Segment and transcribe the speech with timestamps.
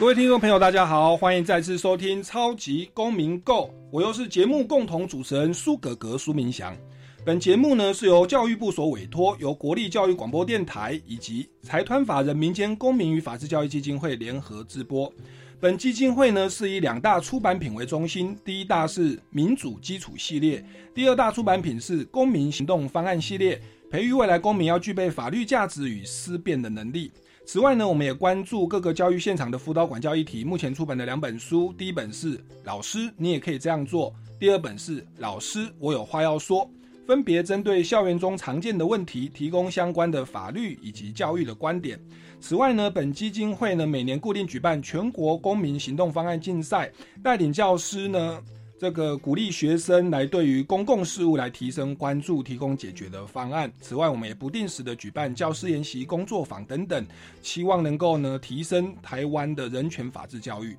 [0.00, 3.52] 各位听众朋友，大家好，欢迎再次收听《超级公民 Go》，
[3.90, 6.74] 我又是节目共同主持人苏格格苏明祥。
[7.22, 15.12] 本节目呢是由教育部所委托，由国立教育广播电台以及财团法人民间公民与法治教育基金会联合制播。
[15.60, 23.60] 本基金会呢是以两大出版品为中心，第一大是民主基础系列，第二大出版品是公民行动方案系列，
[23.90, 27.12] 培育未来公民要具备法律价值与思辨的能力。
[27.52, 30.44] 此外呢，我们也关注各个教育现场的辅导管教议题。
[30.44, 36.64] 目前出版的两本书，第一本是《老师，你也可以这样做》，第二本是《老师，我有话要说》，
[37.08, 41.98] 分别针对校园中常见的问题，提供相关的法律以及教育的观点。
[42.38, 46.88] 此外呢，本基金会呢每年固定举办全国公民行动方案竞赛，
[47.20, 48.40] 带领教师呢。
[48.80, 53.70] 这个鼓励学生来对于公共事务来提升关注，提供解决的方案。
[53.78, 57.06] 此外，我们也不定时的举办教师研习工作坊等等，
[57.42, 60.74] 希望能够呢提升台湾的人权法治教育。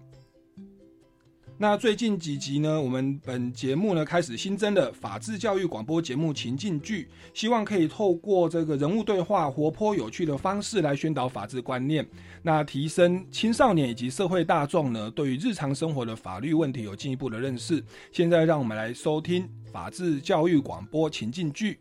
[1.62, 12.04] 那最近几集呢，我们本节目呢开始新增的法治教育广播节目情境剧，希望可以透过这个人物对话、活泼有趣的方式来宣导法治观念，
[12.42, 17.84] 那提升青少年以及社会大众呢对于日常生活的法律问题有进一步的认识。
[18.12, 21.78] 现在让我们来收听法治教育广播情境剧。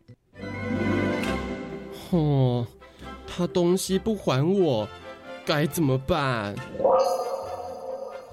[2.10, 2.66] 哦，
[3.26, 4.86] 他东西不还我，
[5.46, 6.54] 该怎么办？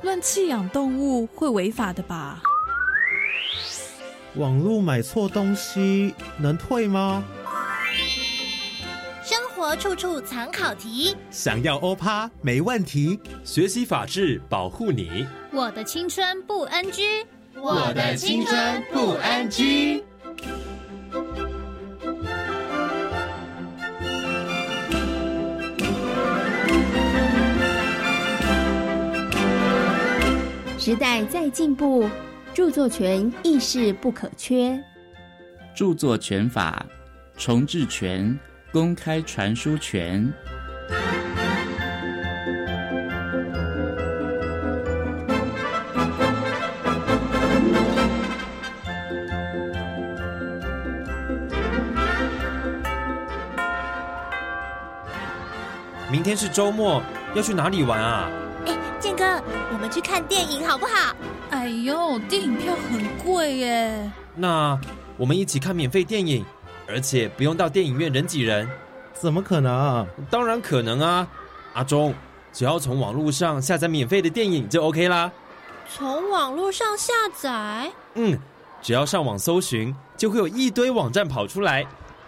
[0.03, 2.41] 乱弃养动物会违法的吧？
[4.35, 7.23] 网络买错东西能退吗？
[9.23, 13.19] 生活处处藏考题，想要欧趴没问题。
[13.43, 15.25] 学习法治，保护你。
[15.51, 20.03] 我的青春不 NG，我的青春不 NG。
[30.87, 32.09] 时代在进步，
[32.53, 34.81] 著作权亦是不可缺。
[35.75, 36.85] 著作权法
[37.35, 38.39] 重置权、
[38.71, 40.33] 公开传输权。
[56.09, 57.03] 明天是周末，
[57.35, 58.31] 要去哪里玩啊？
[58.99, 59.41] 建哥，
[59.71, 61.15] 我们去看电影好不好？
[61.51, 64.11] 哎呦，电影票很贵耶。
[64.35, 64.79] 那
[65.17, 66.43] 我们一起看免费电影，
[66.87, 68.67] 而且不用到电影院人挤人。
[69.13, 70.05] 怎么可能？
[70.29, 71.27] 当然可能啊！
[71.73, 72.13] 阿忠，
[72.51, 75.31] 只要从网络上下载免费的电影就 OK 啦。
[75.91, 77.91] 从网络上下载？
[78.15, 78.37] 嗯，
[78.81, 81.85] 只要上网搜寻，就会有一堆网站跑出来，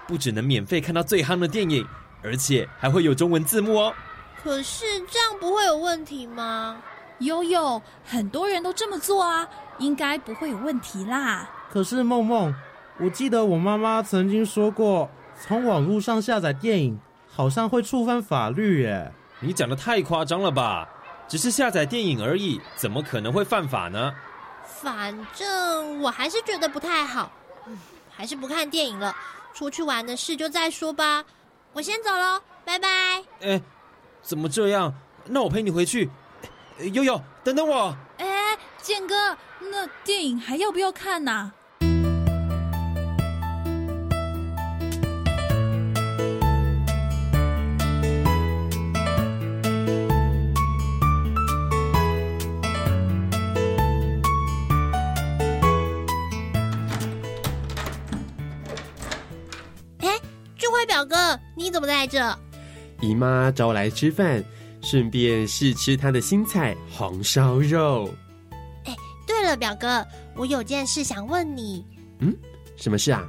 [0.08, 1.86] 不只能免费看到最夯的电影，
[2.24, 3.94] 而且还会有中文字幕哦。
[4.42, 6.82] 可是这样不会有问题吗？
[7.20, 11.50] 悠悠，很多人都这么做啊，应该不会有问题啦。
[11.70, 12.56] 可是梦梦，
[12.98, 15.10] 我记得我妈妈曾经说过，
[15.42, 19.12] 从网络上下载电影好像会触犯法律耶。
[19.42, 20.88] 你讲的太夸张了吧？
[21.28, 24.14] 只是下载电影而已，怎么可能会犯法呢？
[24.66, 27.30] 反正我还是觉得不太好，
[27.68, 27.78] 嗯，
[28.10, 29.14] 还是不看电影了，
[29.54, 31.26] 出去玩的事就再说吧。
[31.74, 32.88] 我先走喽，拜拜。
[33.42, 33.62] 哎。
[34.22, 34.94] 怎么这样？
[35.26, 36.10] 那我陪你回去。
[36.94, 37.96] 悠悠，等等我。
[38.18, 41.52] 哎，建哥，那电影还要不要看呐？
[60.00, 60.18] 哎，
[60.58, 62.20] 智慧表哥，你怎么在这？
[63.02, 64.44] 姨妈找我来吃饭，
[64.82, 68.10] 顺便试吃她的新菜红烧肉。
[68.86, 70.06] 哎，对了，表哥，
[70.36, 71.86] 我有件事想问你。
[72.20, 72.36] 嗯，
[72.76, 73.26] 什么事啊？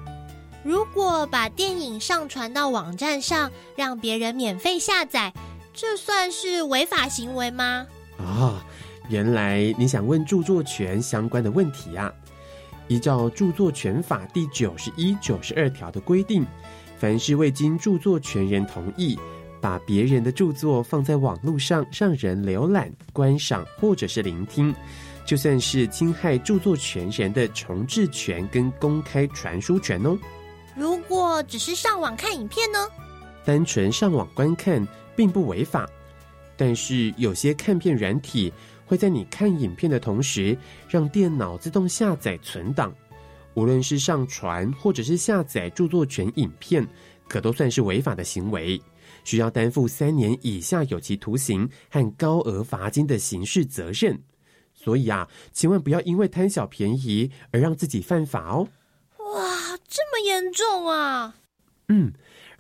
[0.63, 5.33] 如果把电影上传到网站上，让别人免费下载，
[5.73, 7.87] 这算是违法行为吗？
[8.19, 8.63] 啊，
[9.09, 12.13] 原来你想问著作权相关的问题啊？
[12.89, 16.45] 依照《著作权法》第九十一、九十二条的规定，
[16.99, 19.17] 凡是未经著作权人同意。
[19.61, 24.75] 把别人的著作放在网络上让人浏览、观赏或者是聆听，
[25.25, 30.19] 就算是侵害著作权人的重置权跟公开传输权哦。
[30.77, 32.79] 如果只是上网看影片呢？
[33.45, 35.89] 单纯上网观看并不违法，
[36.57, 38.53] 但是有些看片软体
[38.87, 40.57] 会在你看影片的同时，
[40.89, 42.93] 让电脑自动下载存档。
[43.55, 46.87] 无论是上传或者是下载著作权影片，
[47.29, 48.81] 可都算是违法的行为，
[49.25, 54.23] 需要担负三年以下有期徒刑和高额罚金的刑事责任。
[54.75, 58.69] 所以啊，千万不要因为贪小便宜而让自己犯法哦。
[59.19, 61.35] 哇，这么严重啊！
[61.89, 62.13] 嗯，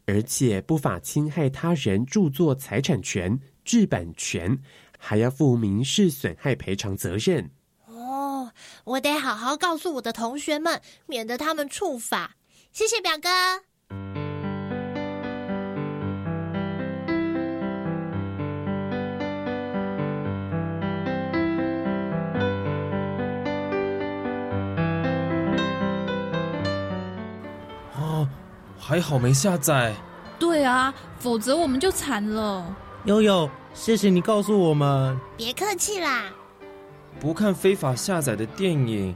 [0.07, 4.59] 而且不法侵害他人著作财产权、制版权，
[4.99, 7.51] 还要负民事损害赔偿责任。
[7.87, 8.53] 哦，
[8.85, 12.37] 我得好好告诉我的同学们，免得他们触法。
[12.71, 13.69] 谢谢表哥。
[28.90, 29.94] 还好没下载。
[30.37, 32.66] 对啊，否则我们就惨了。
[33.04, 35.16] 悠悠，谢谢你告诉我们。
[35.37, 36.25] 别客气啦。
[37.20, 39.14] 不看非法下载的电影，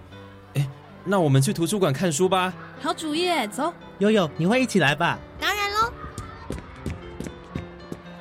[0.54, 0.70] 哎，
[1.02, 2.54] 那我们去图书馆看书吧。
[2.80, 3.74] 好主意，走。
[3.98, 5.18] 悠悠，你会一起来吧？
[5.40, 5.92] 当然喽。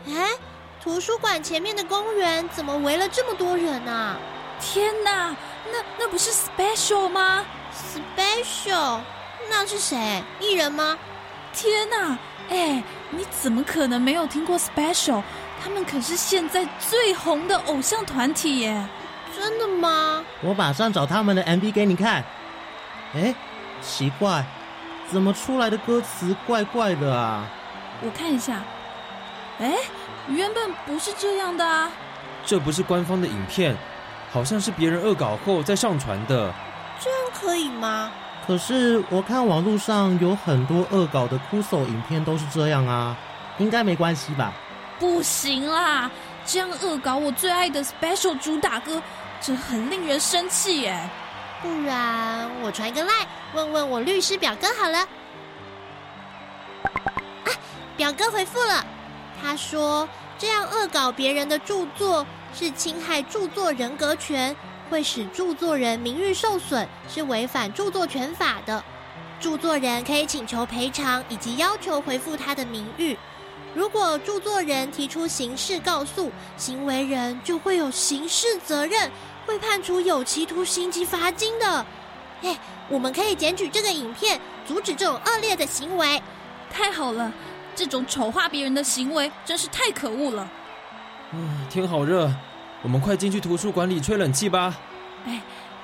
[0.08, 0.30] 哎，
[0.82, 4.18] 图书馆前面的公园怎么围了这么多人啊？
[4.60, 5.30] 天哪，
[5.72, 7.46] 那那不是 Special 吗
[7.94, 9.02] ？Special，
[9.52, 10.24] 那是谁？
[10.40, 10.98] 艺人吗？
[11.54, 12.18] 天哪，
[12.50, 15.22] 哎，你怎么可能没有听过 Special？
[15.64, 18.86] 他们可是现在最红的偶像团体耶！
[19.36, 20.24] 真的吗？
[20.42, 22.24] 我马上找他们的 MV 给你看。
[23.16, 23.34] 哎，
[23.82, 24.44] 奇怪，
[25.10, 27.46] 怎么出来的歌词怪怪的啊？
[28.02, 28.62] 我看一下。
[29.60, 29.78] 哎，
[30.28, 31.90] 原本不是这样的啊。
[32.46, 33.76] 这不是官方的影片，
[34.32, 36.54] 好像是别人恶搞后再上传的。
[37.00, 38.12] 这样可以吗？
[38.46, 43.16] 可是我看网络上有很多恶搞的酷手影片都是这样啊，
[43.58, 44.54] 应该没关系吧？
[45.00, 46.10] 不行啦，
[46.46, 49.02] 这样恶搞我最爱的 Special 主打歌。
[49.42, 51.10] 这很令人生气耶！
[51.62, 53.12] 不然我传一个赖
[53.54, 55.00] 问问我律师表哥好了。
[57.44, 57.50] 啊，
[57.98, 58.86] 表哥回复了，
[59.42, 60.08] 他说
[60.38, 64.56] 这样恶搞别人的著作是侵害著作人格权，
[64.90, 68.84] 会使著作人名誉受损，是违反著作权法的。
[69.40, 73.18] 著作人可以请求赔偿以及要求回复他的名誉。
[73.76, 79.12] 如果著作人提出刑事告诉，行为人就会有刑事责任。
[79.46, 81.86] 会判处有期徒刑及罚金的。
[82.44, 82.58] 哎，
[82.88, 86.22] 我们可以检举这个影片，阻止这种恶劣的行为。
[86.72, 87.30] 太好了，
[87.76, 90.50] 这种丑化别人的行为真是太可恶了。
[91.32, 92.32] 嗯，天好热，
[92.84, 94.78] 我们快进去图书馆里吹冷气吧。
[95.26, 95.42] 哎，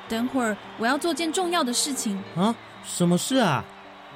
[0.08, 2.54] 等会儿我要做件重要的事情啊！
[2.84, 3.64] 什么事啊？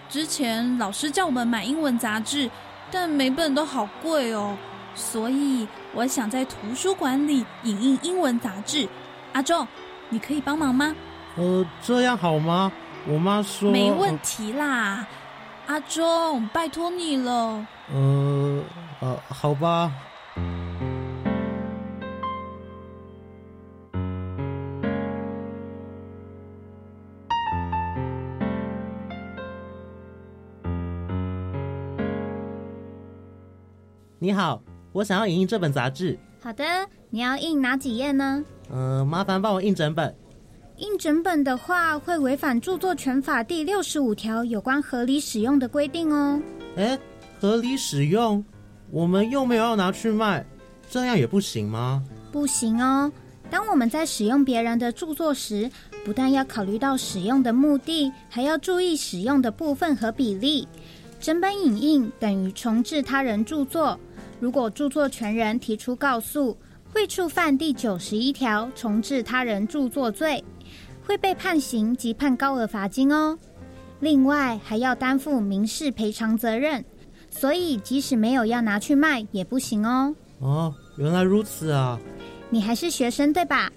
[0.09, 2.50] 之前老师叫我们买英文杂志，
[2.91, 4.56] 但每本都好贵哦，
[4.94, 8.88] 所以我想在图书馆里影印英文杂志。
[9.31, 9.65] 阿忠，
[10.09, 10.94] 你可以帮忙吗？
[11.36, 12.71] 呃，这样好吗？
[13.07, 15.07] 我妈说没问题啦。
[15.68, 17.65] 阿忠，拜托你了。
[17.91, 18.63] 呃，
[19.00, 19.91] 呃，好吧。
[34.24, 34.63] 你好，
[34.94, 36.18] 我想要影印这本杂志。
[36.42, 36.63] 好的，
[37.10, 38.42] 你要印哪几页呢？
[38.72, 40.15] 呃，麻烦帮我印整本。
[40.77, 46.42] 印整本的话，会违反著作权法第六十五条有关合理使用的规定哦。
[46.77, 46.98] 哎，
[47.38, 48.42] 合理使用？
[48.92, 50.46] 我们又没有要拿去卖，
[50.89, 52.01] 这样也不行吗？
[52.32, 53.12] 不行哦。
[53.50, 55.70] 当我们在使用别人的著作时，
[56.06, 60.65] 不但要考虑到使用的目的，还要注意使用的部分和比例。
[61.20, 63.98] 整本影印等于重置他人著作，
[64.43, 66.57] 如果著作权人提出告诉。
[66.91, 70.43] 会触犯第九十一条重置他人著作罪，
[71.07, 73.35] 会被判刑及判高额罚金哦。
[74.00, 76.85] 另外还要担负民事赔偿责任，
[77.31, 80.13] 所以即使没有要拿去卖也不行哦。
[80.38, 82.00] 哦，原来如此啊！
[82.51, 83.71] 你还是学生对吧？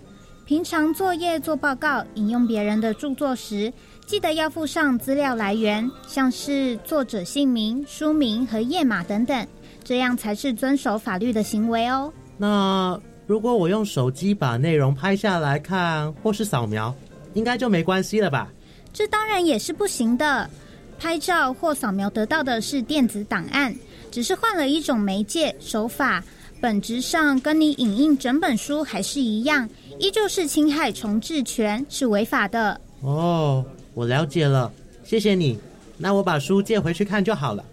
[0.45, 3.73] 平常作业做报告引用别人的著作时，
[4.05, 9.47] 记得要附上资料来源，像是作者姓名、书名和页码等等，
[9.87, 12.13] 这样才是遵守法律的行为哦。
[12.37, 16.93] 那如果我用手机把内容拍下来看，或是扫描，
[17.35, 18.49] 应该就没关系了吧？
[18.93, 20.51] 这当然也是不行的。
[20.99, 23.73] 拍照或扫描得到的是电子档案，
[24.11, 26.25] 只是换了一种媒介手法，
[26.61, 29.69] 本质上跟你影印整本书还是一样，
[30.01, 32.81] 依旧是侵害重置权，是违法的。
[33.03, 33.65] 哦，
[33.95, 34.73] 我了解了，
[35.05, 35.57] 谢谢你。
[35.97, 37.65] 那我把书借回去看就好了。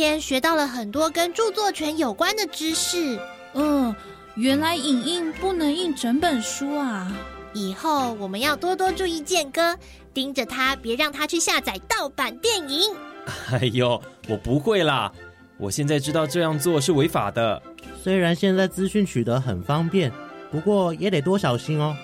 [0.00, 3.20] 天学到了很多跟著作权有关的知识。
[3.52, 3.94] 嗯，
[4.34, 7.12] 原来影印不能印整本书啊！
[7.52, 9.76] 以后我们要多多注意健哥，
[10.14, 12.90] 盯着他，别让他去下载盗版电影。
[13.52, 15.12] 哎呦，我不会啦！
[15.58, 17.60] 我现在知道这样做是违法的。
[18.02, 20.10] 虽然现在资讯取得很方便，
[20.50, 21.94] 不过也得多小心哦。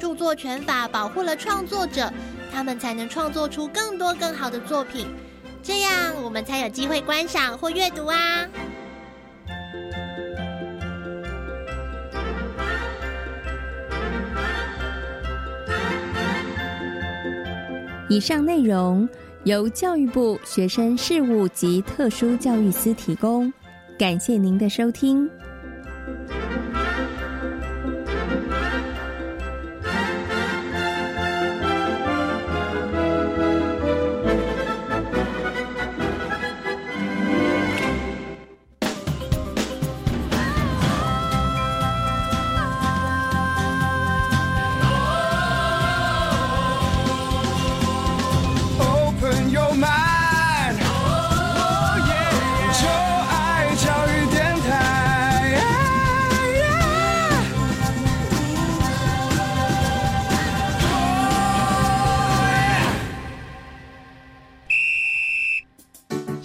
[0.00, 2.12] 著作权法保护了创作者，
[2.52, 5.06] 他们才能创作出更多更好的作品，
[5.62, 8.46] 这样我们才有机会观赏或阅读啊。
[18.10, 19.06] 以上内容
[19.44, 23.52] 由教育部学生事务及特殊教育司提供，
[23.98, 25.28] 感谢您的收听。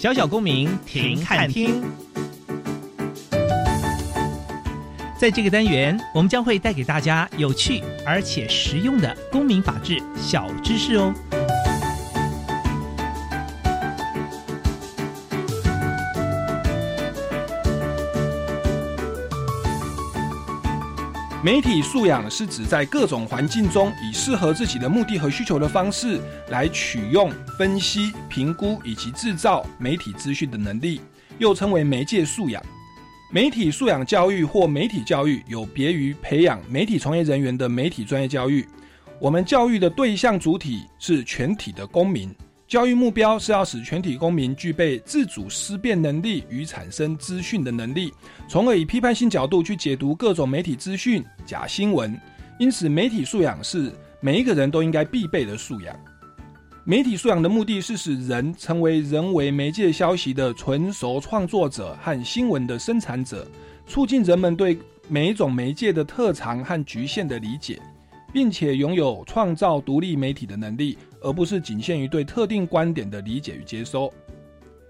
[0.03, 1.81] 小小公民停看听，
[5.17, 11.13] 在这个单元，我们将会带给大家有趣而且实用的公民法治小知识哦。
[21.43, 31.01] 媒体素养是指在各种环境中，以适合自己的目的和需求的方式来取用、分析、评估以及制造媒体资讯的能力，
[31.39, 32.63] 又称为媒介素养。
[33.29, 38.65] 媒体素养教育或媒体教育有别于培养媒体从业人员的媒体专业教育。
[39.19, 42.33] 我们教育的对象主体是全体的公民。
[42.73, 48.11] 教育目标是要使全体公民具备自主思辨能力与产生资讯的能力，
[48.47, 52.19] 从而以批判性角度去解读各种媒体资讯、假新闻。
[52.57, 55.95] 因此，媒体素养是每一个人都应该必备的素养。
[56.83, 63.47] 媒体素养的目的是使人成为人为媒介消息的纯熟创作者和新闻的生产者，
[63.85, 67.79] 促进人们对每一种媒介的特长和局限的理解。
[68.33, 74.13] 并且拥有创造独立媒体的能力，而不是仅限于对特定观点的理解与接收。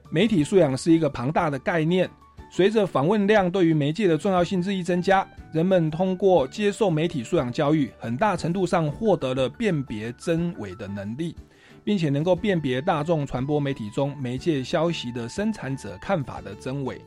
[0.10, 2.10] 媒体素养是一个庞大的概念，
[2.52, 11.36] 随着访问量对于媒介的重要性日益增加，人们通过接受媒体素养教育，很大程度上获得了辨别真伪的能力，
[11.84, 17.02] 并且能够辨别大众传播媒体中媒介消息的生产者看法的真伪。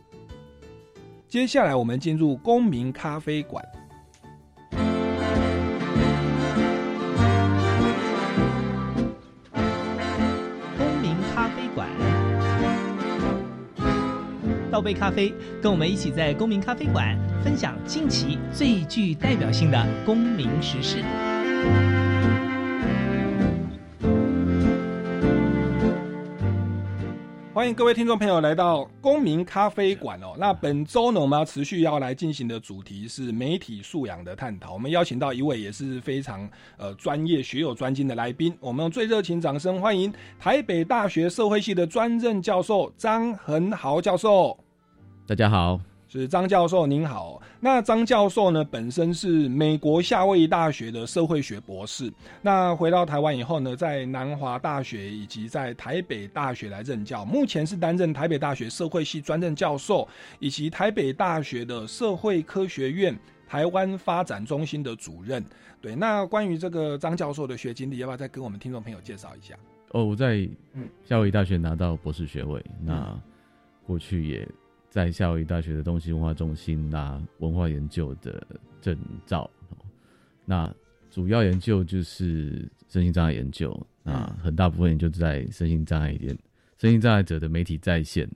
[1.28, 3.64] 接下来，我们进入公民咖啡馆。
[14.76, 21.02] 倒杯咖啡，跟我们一起在公民咖啡馆分享近期最具代表性的公民时事。
[27.54, 30.35] 欢迎各位听众朋友来到公民咖啡馆哦。
[30.37, 34.75] 那本周呢，我们要持续要来进行的主题是媒体素养的探讨。
[34.75, 44.54] 我们邀请到一位也是非常呃专业、学有专精的来宾，我们用最热情掌声欢迎台北大学社会系的专任教授张恒豪教授。
[45.28, 47.42] 大家好，是张教授，您好。
[47.59, 52.12] 那张教授呢，本身是美国夏威夷大学的社会学博士。
[52.40, 60.06] 那回到台湾以后呢，在南华大学以及在台北大学来任教，目前是担任台北大学社会系专任教授，
[60.38, 63.12] 以及台北大学的社会科学院
[63.49, 65.45] 台湾发展中心的主任。
[65.80, 69.56] 对，那关于这个张教授的学经历，要不要再跟我们听众朋友介绍一下？
[69.90, 70.49] 哦，我在
[71.04, 73.21] 夏威夷大学拿到博士学位，那
[73.85, 74.49] 过去也。
[74.96, 78.42] 在夏威夷大学的东西文化中心拿文化研究的
[78.80, 79.50] 证照，
[80.46, 80.74] 那
[81.10, 86.34] 主要研究就是身心障碍研究，那很大部分研究在身心障碍一点，
[86.78, 88.26] 身心障碍者的媒体在线，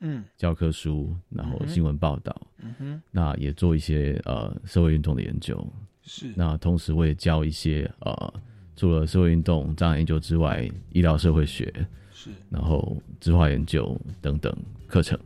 [0.00, 5.64] 嗯，教科书，然后新闻报道，嗯哼，那也做一些呃社会运动的研究。
[6.02, 8.34] 是，那同时我也教一些呃，
[8.74, 11.72] 除了社会运动障碍研究之外，医疗社会学
[12.10, 14.52] 是，然后智化研究等等
[14.88, 15.16] 课程。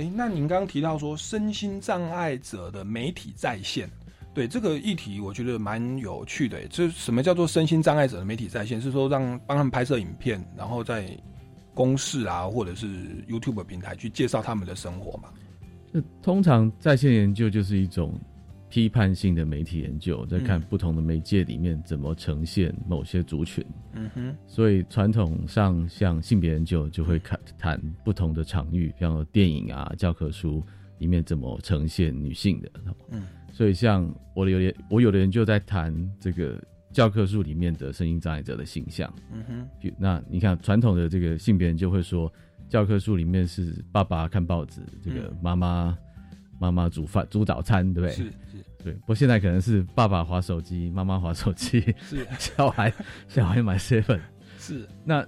[0.00, 3.88] 嗯，哎，那您刚刚提到说身心障碍者的媒体在线。
[4.32, 6.56] 对这个议题，我觉得蛮有趣的。
[6.68, 8.80] 这什么叫做身心障碍者的媒体在线？
[8.80, 11.10] 是说让帮他们拍摄影片，然后在
[11.74, 12.86] 公示啊，或者是
[13.28, 15.30] YouTube 平台去介绍他们的生活嘛？
[15.90, 18.14] 那通常在线研究就是一种
[18.70, 23.62] 批判性的媒体研究，在看不同的媒介里面怎么呈现某些族群。
[23.94, 24.36] 嗯哼。
[24.46, 30.64] 所以传统上像性别研究就会看谈不同的场域，像电影啊、教科书
[30.98, 32.70] 里面怎么呈现女性的。
[33.10, 33.26] 嗯。
[33.52, 36.58] 所以，像我的有点，我有的人就在谈这个
[36.92, 39.12] 教科书里面的声音障碍者的形象。
[39.32, 42.32] 嗯哼，那你看传统的这个性别研究会说，
[42.68, 45.98] 教科书里面是爸爸看报纸，这个妈妈
[46.60, 48.14] 妈妈煮饭煮早餐，对不对？
[48.14, 48.92] 是是，对。
[48.92, 52.92] 不过现在可能是爸爸划手机，妈妈划手机，是 小孩
[53.26, 54.20] 小孩买 seven，
[54.58, 55.26] 是那。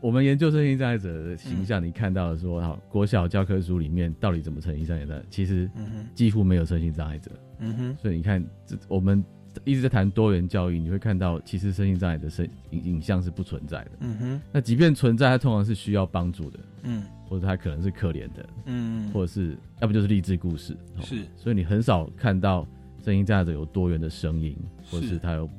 [0.00, 5.24] 我们研究生意障碍者的形象，你看到说，哈，国小教科书里面到底怎么成音障碍者？
[5.30, 5.70] 其实
[6.12, 7.30] 几乎没有身心障碍者。
[7.60, 9.24] 嗯哼，所以你看，这我们
[9.64, 13.90] 一直在谈多元教育，你会看到，其实身心障碍的声影影像是不存在的。
[14.00, 16.58] 嗯哼，那即便存在，它通常是需要帮助的。
[16.84, 18.46] 嗯，或者他可能是可怜的。
[18.66, 20.76] 嗯，或者是要不就是励志故事。
[21.00, 22.66] 是，所以你很少看到
[23.04, 24.56] 声音障碍者有多元的声音，
[24.90, 25.50] 或者是他有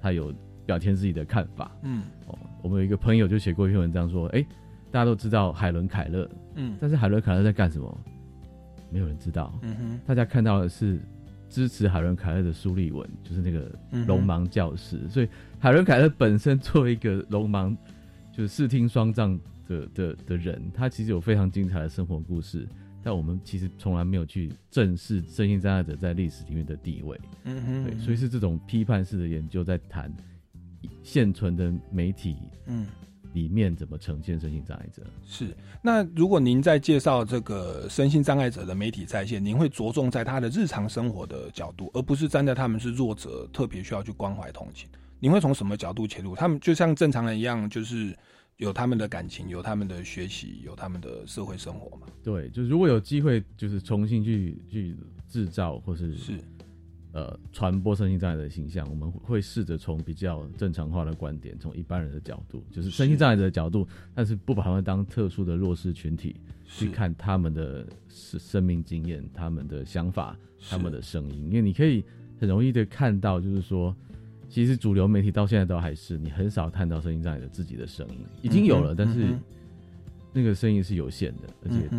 [0.00, 0.34] 他有
[0.66, 1.70] 表现自己的看法。
[1.82, 2.38] 嗯，哦。
[2.62, 4.44] 我们有一个朋友就写过一篇文章说：“哎，
[4.90, 7.98] 大家都知道海伦凯勒，嗯，但是海伦凯勒在干什么？
[8.90, 9.52] 没有人知道。
[9.62, 11.00] 嗯哼，大家看到的是
[11.52, 13.70] 支持海伦凯勒的苏利文，就是那个
[14.06, 15.06] 聋盲教师。
[15.10, 15.28] 所以
[15.58, 17.76] 海伦凯勒本身作为一个聋盲，
[18.34, 22.66] 就是视听双障的的的人，他其实有非常精彩的生活故事。
[23.02, 27.20] 但我们其实从来没有去正视身心障碍者在历史里面的地位。
[27.44, 30.12] 嗯哼，对，所以是这种批判式的研究在谈。”
[31.04, 32.86] 现存的媒体，嗯，
[33.32, 35.02] 里面怎么呈现身心障碍者？
[35.24, 44.88] 是那如果您在介绍这个身心障碍者的媒体在线，您会着重在他的日常生活的角度，而不是站在他们是弱者，特别需要去关怀同情。
[45.18, 46.34] 您会从什么角度切入？
[46.34, 48.16] 他们就像正常人一样，就是
[48.56, 52.06] 有他们的感情，有他们的学习，有他们的社会生活嘛？
[52.22, 54.96] 对，就如果有机会，就是重新去去
[55.28, 56.32] 制造，或是是。
[57.12, 70.34] 呃，传播身心障碍的形象，我们会试着从比较正常化的观点，从一般人的角度，就是身心障碍者的角度，但是不把他们当特殊的弱势群体去看他们的生生命经验、他们的想法、
[70.70, 71.48] 他们的声音。
[71.48, 72.02] 因为你可以
[72.40, 73.94] 很容易的看到，就是说，
[74.48, 79.36] 其实主流媒体到现在都还是你很少看到身心障碍者自己的声音，已经有了，但是
[80.32, 81.90] 那个声音是有限的，而且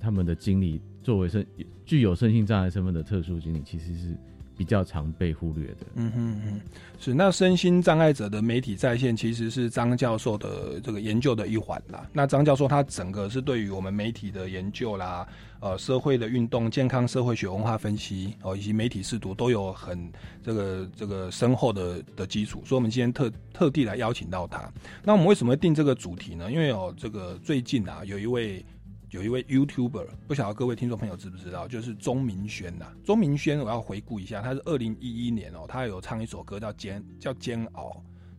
[0.00, 1.46] 他们的经历作为身
[1.84, 4.16] 具有身心障碍身份的特殊经历，其实是。
[4.56, 6.60] 比较常被忽略的，嗯哼哼，
[6.98, 12.08] 是那身心障碍者的媒体在线，其实是张教授的这个研究的一环啦。
[12.12, 15.26] 那张教授他整个是对于我们媒体的研究啦，
[15.60, 20.10] 呃，社会的运动、健康、社会学、文化分析哦，以及媒体视读都有很
[20.42, 24.72] 这个这个深厚的的基础，所以我们今天特特地来邀请到他。
[25.04, 26.50] 那我们为什么会定这个主题呢？
[26.50, 28.64] 因为哦，这个最近啊，有一位。
[29.10, 32.86] 有一位 YouTuber，不晓得各位听众朋友知不知道，就是钟明轩呐。
[33.04, 37.90] 钟明轩，我要回顾一下，他是二零一一年哦，他有唱一首歌叫《煎》，叫《煎熬》，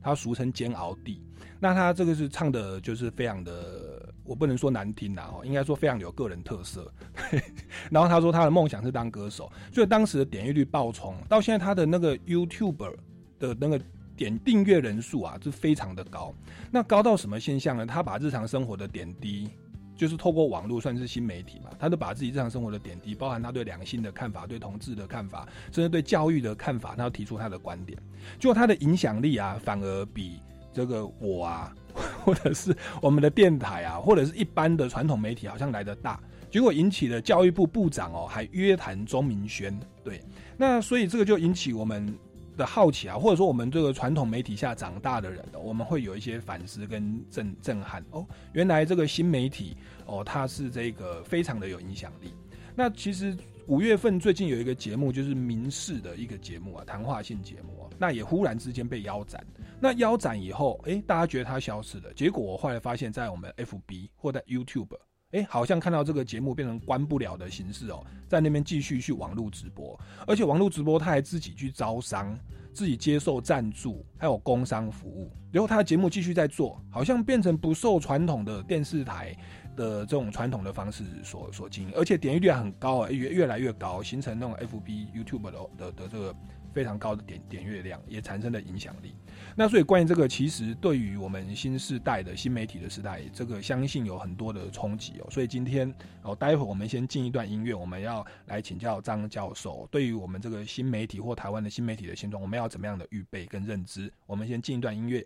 [0.01, 1.21] 他俗称煎熬帝。
[1.59, 6.91] 那他这个是唱的，就是非常的，我不能说难听呐哦，应该说非常有个人特色。
[7.89, 12.93] 然后他说他的梦想是当歌手，所以当时的点阅率爆冲，到现在他的那个 YouTuber
[13.39, 13.81] 的那个
[14.17, 16.33] 点订阅人数啊，是非常的高。
[16.69, 17.85] 那高到什么现象呢？
[17.85, 19.49] 他把日常生活的点滴。
[19.97, 27.97] 就是透过网络算是新媒体嘛，他都把自己日常生活的点滴，包含他对良性的看法、对同志的看法，甚至对教育的看法，他要提出他的观点。
[28.39, 30.39] 结果他的影响力啊，反而比
[30.71, 31.75] 这个我啊，
[32.23, 36.19] 或者是我们的电台啊，或者是一般的传统媒体，好像来得大。
[36.51, 39.77] 结果引起了教育部部长哦，还约谈钟明轩。
[40.03, 40.21] 对，
[40.55, 42.17] 那所以这个就引起我们。
[42.57, 48.25] 的好奇啊，或者说我们这个传统媒体下长大的人，我们会有一些反思跟震震撼哦。
[48.53, 52.33] 原来这个新媒体哦，它是这个非常的有影响力。
[52.75, 53.35] 那其实
[53.67, 59.45] 五月份最近有一个节目，就是民视的一个节目啊，谈话性节目啊，那也忽然之间被腰斩。
[59.79, 64.97] 那腰斩以后，哎，大家觉得它消失了，结果我后来发现，在我们 FB 或在 YouTube。
[65.31, 72.37] 哎，好像看到这个节目变成关不了的形式哦，在那边继续去网络直播，而且网络直播他还自己去招商，
[72.73, 75.29] 自己接受赞助，还有工商服务。
[75.51, 79.35] 然后他的节目继续在做，好像变成不受传统的电视台
[79.75, 86.35] 的这种传统的方式所所经营，而且点击率很高啊，越越来越高，形成那种 FB、YouTube 的的的这个
[86.73, 89.13] 非常高的点点阅量，也产生了影响力。
[89.55, 95.27] 那所以关于这个，其实对于我们新时代的新媒体的时代，这个相信有很多的冲击哦。
[95.29, 104.11] 所以今天哦，待会我们先进一段音乐，我们要来请教张教授，对于我们这个新媒体或台湾的新媒体的现状，我们要怎么样的预备跟认知？
[104.25, 105.25] 我们先进一段音乐。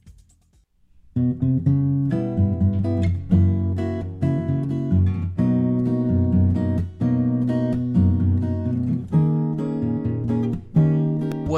[1.13, 1.19] 我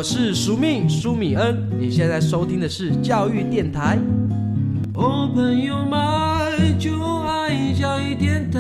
[0.02, 4.00] 是苏命苏米恩，你现在收听的是教育电台。
[4.96, 8.60] Open your mind，就爱教育电台。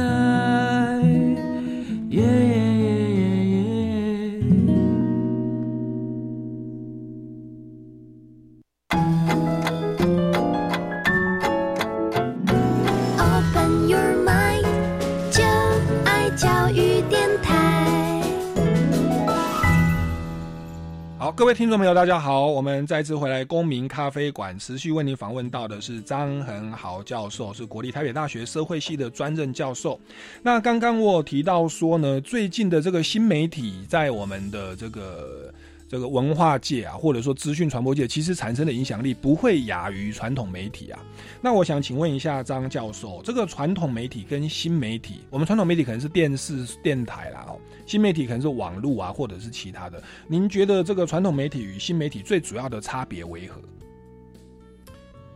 [21.35, 22.45] 各位听众朋友，大家好！
[22.45, 29.99] 我们再次回来公民咖啡馆，持续为您访问到的是张恒豪教授，是国立台北大学社会系的专任教授。
[30.43, 35.51] 那刚刚我提到说呢，最近的这个新媒体在我们的这个。
[35.93, 40.99] 这个文化界啊，或者说资讯传播界，其实产生的影响力不会亚于传统媒体啊。
[41.39, 50.01] 那我想请问一下张教授，这个传统媒体跟新媒体，我们传统媒体可能是电视、电台啦，哦，新媒体可能是网络啊，或者是其他的。
[50.27, 53.61] 您觉得这个传统媒体与新媒体最主要的差别为何？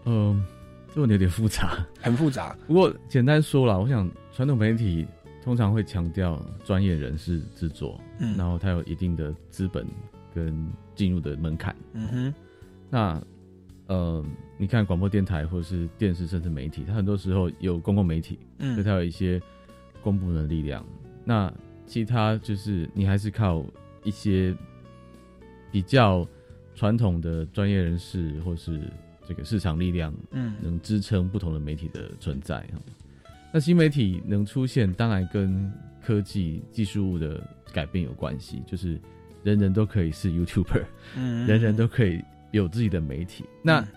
[0.06, 0.44] 嗯，
[0.92, 2.58] 这问题有点复杂，很复杂。
[2.66, 5.06] 不过简单说了，我想传统媒体
[5.44, 9.86] 通常会强调专业人士制作，嗯，然后它有一定的资本。
[10.38, 12.34] 跟进入的门槛，嗯哼，
[12.92, 13.24] 那
[13.88, 14.24] 呃，
[14.56, 19.42] 你看广播电台或者是电视，甚至媒体，它很多时候有公共媒体，嗯，所以它有一些
[20.04, 20.86] 公布的力量。
[21.26, 21.52] 那
[21.88, 23.66] 其他就是你还是靠
[24.04, 24.56] 一些
[25.72, 26.28] 比较
[26.76, 28.80] 传统的专业人士或是
[29.26, 32.64] 这个市场力量，嗯，能支撑不同的媒体的存在。
[33.52, 37.42] 那新媒体能出现，当然跟科技技术物的
[37.74, 39.02] 改变有关系，就是。
[39.48, 40.84] 人人都可以是 YouTuber，
[41.16, 43.46] 人人都可以有自己的媒体。
[43.64, 43.88] 那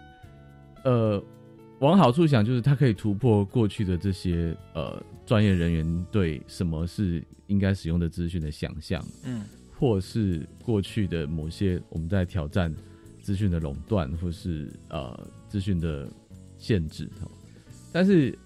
[0.84, 1.20] 呃，
[1.80, 9.42] 往好处想，就是它可以突破过去的这些呃专业人员对什么是应该使用的资讯的想象，嗯，
[9.76, 12.72] 或是过去的某些我们在挑战
[13.20, 16.08] 资讯的垄断，或是呃资讯的
[16.58, 17.10] 限制。
[17.92, 18.38] 但是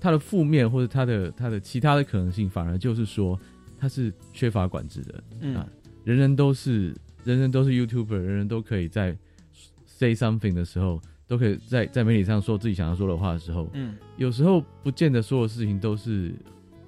[0.00, 3.36] 它的负面或者它的它的其他的可能性，反而就是说
[3.76, 5.66] 它是缺乏管制的，嗯。
[6.04, 9.16] 人人都是，人人都是 YouTuber，人人都可以在
[9.86, 16.32] say something 的时候，都可以在在媒体上说自己想要说的话的时候，嗯，有时候不见得所有事情都是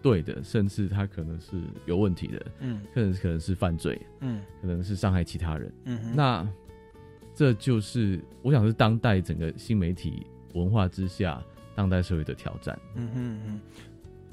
[0.01, 6.49] 对的，甚至他可能是有问题的，嗯，可能可能是犯罪，嗯，可能是伤害其他人，嗯，那
[7.35, 11.43] 这就是我想是当代整个新媒体文化之下，
[11.75, 13.61] 当代社会的挑战，嗯哼嗯，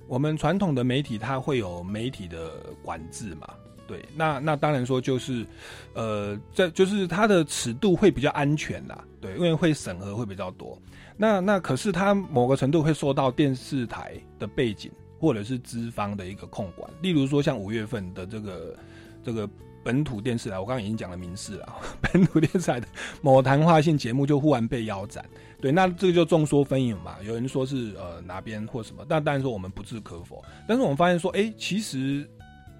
[0.08, 3.48] 我们传统的媒体它会有媒体的管制嘛？
[3.90, 5.44] 对，那那当然说就是，
[5.96, 10.80] 呃，这就是它的尺度会比较安全啦，对，因为会审核会比较多。
[11.18, 16.88] 那那可是它某个程度会受到电视台的背景或者是资方的一个控管。
[17.02, 18.78] 例如说像五月份的这个
[19.24, 19.50] 这个
[19.84, 22.88] 本土电视台，我刚刚已经讲了名事了， 本土电视台的
[23.24, 25.26] 某谈话性节目就忽然被腰斩。
[25.60, 30.46] 对，那这个就众说纷纭嘛，有人说是呃哪边或什么，但当然说我们不置可否。
[30.68, 32.30] 但是我们发现说，哎，其实。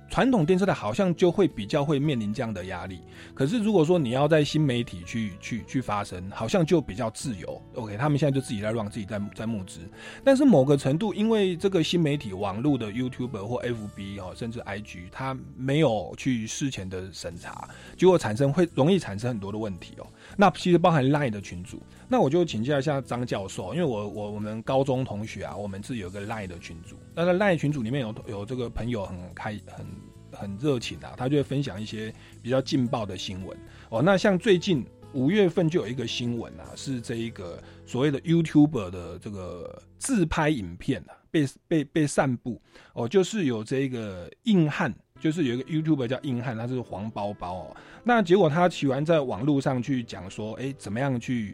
[0.10, 3.00] 传统电视台好像就会比较会面临这样的压力。
[3.34, 7.62] 可是如果说你要在新媒体去去去发声，好像就比较自由。
[7.76, 9.80] OK，他们现在就自己在让自己在在募资。
[10.24, 20.08] 但是某个程度，因为这个新媒体网络的 YouTube 或 FB 哦，甚至 IG，它没有去事前的审查，结果产生会容易产生很多的问题哦。
[20.36, 29.86] 那其实包含 Line 的群组，那我就请教一下张教授，因为我我我们高中同学啊，我们是有个 Line 的群组，那在 Line 群组里面有有这个朋友很开很
[30.32, 33.56] 很热情啊，他就会分享一些比较劲爆的新闻
[33.90, 34.02] 哦。
[34.02, 42.60] 那像最近五月份就有一个新闻啊，是这一个所谓的 YouTuber 的这个自拍影片啊，被被被散布
[42.94, 44.94] 哦，就是有这个硬汉。
[45.22, 47.78] 就是有一个 YouTuber 叫硬汉，他是黄包包哦。
[48.06, 51.54] 那结果他喜欢在网络上去讲说，哎，怎么样去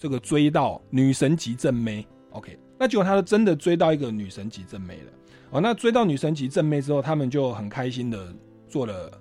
[0.00, 5.12] 这个追到女神级正妹？OK，那结果他真的追到一个女神级正妹了。
[5.50, 8.34] 哦，那追到女神级正妹之后，他们就很开心的
[8.66, 9.12] 做了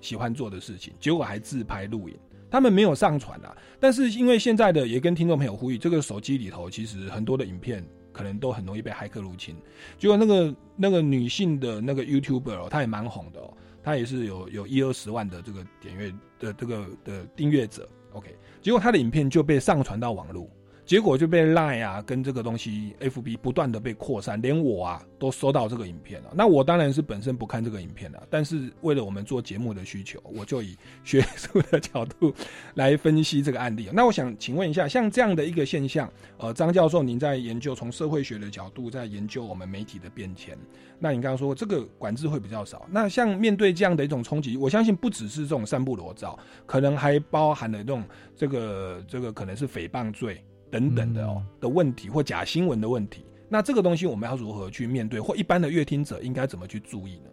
[0.00, 2.16] 喜欢做的事情，结果还自拍录影。
[2.48, 7.84] 他们没有上传啊，但是因为现在的也跟听众朋友呼吁，这个手机里头其实很多的影片。
[8.12, 9.54] 可能都很容易被骇客入侵。
[9.96, 17.88] 结果那个那个女性的那个 YouTuber，哦她也蛮红的哦，她也是有有一二十万的这个点阅的这个的订阅者。
[18.12, 20.48] OK，结果他的影片就被上传到网络。
[20.90, 26.32] 结果就被 Line 啊跟这个东西 FB 不断的被扩散，连我啊都收到这个影片了。
[26.34, 32.34] 那我当然是本身不看这个影片的，但是为了我们做节目的需求，我就以学术的角度
[32.74, 33.88] 来分析这个案例。
[33.92, 40.58] 那我想请问一下，像这样的一个现象，呃，张教授您在研究从社会学的角度在研究我们媒体的变迁。
[40.98, 48.02] 那你刚刚说这个管制会比较少，那像面对这样的一种冲击，我相信不只是这种散布裸照，可能还包含了这种
[48.34, 50.42] 这个这个可能是诽谤罪。
[50.70, 57.30] 等等的哦的问题或假新闻的问题，那这个东西我们要如何去面对，或一般的阅听者应该怎么去注意呢？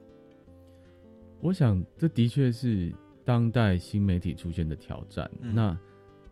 [1.40, 2.92] 我想这的确是
[3.24, 5.30] 当代新媒体出现的挑战。
[5.40, 5.78] 那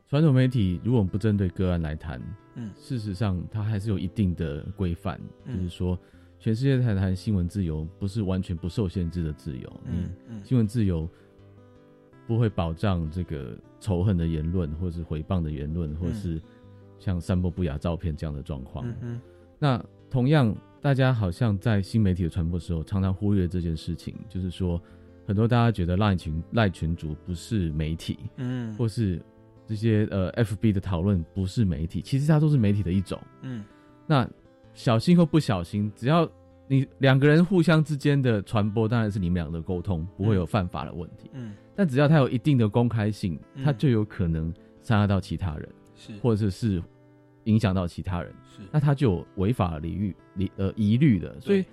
[0.10, 2.20] 传统媒体如果不针对个案来谈，
[2.56, 5.98] 嗯，事实上它还是有一定的规范，就是说
[6.40, 9.82] 全世界在谈新闻自由，不是完全不受限制的自由。
[9.86, 11.08] 嗯嗯，新闻自由
[12.26, 16.42] 不会保障这个仇恨的言论，或是诽谤的言论，或是。
[17.06, 19.22] 像散播不雅照片这样的状况，嗯
[19.60, 24.82] 那同样，大家好像在新媒体的传播时候，常常忽略这件事情，就是说，
[25.28, 29.22] 很多大家觉得赖群赖群主不是媒体，嗯，或是
[29.68, 33.64] 这些呃 FB 的讨论不是媒体，其实它都是媒体的一种，嗯，
[34.08, 34.28] 那
[34.74, 36.28] 小心或不小心，只要
[36.68, 45.70] 你两个人互相之间的传播，当然是你们两个沟通，不会有犯法的问题，嗯，但只要它有一定的公开性，它就有可能伤害到其他人。
[45.98, 46.12] 是。
[46.18, 46.84] 或者是
[47.46, 48.62] 影响到其他人，是。
[48.72, 51.66] 那他就有违法领域、理呃疑虑的，所以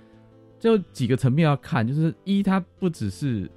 [0.58, 3.50] 就几个层面要看，就是一，他不只是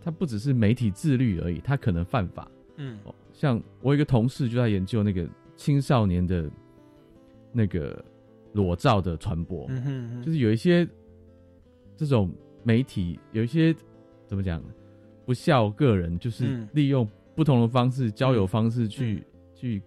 [0.00, 2.50] 他不只是媒体自律而已，他可能犯法。
[2.76, 2.98] 嗯，
[3.32, 6.50] 像我一个同事就在研究那个青少年的
[7.52, 8.04] 那个
[8.52, 9.68] 裸照的传播，
[10.24, 10.86] 就是有一些
[11.96, 12.30] 这种
[12.62, 13.74] 媒体有一些
[14.26, 14.62] 怎么讲
[15.24, 19.82] 不孝个人，就是利用不同的方式交友方式去去。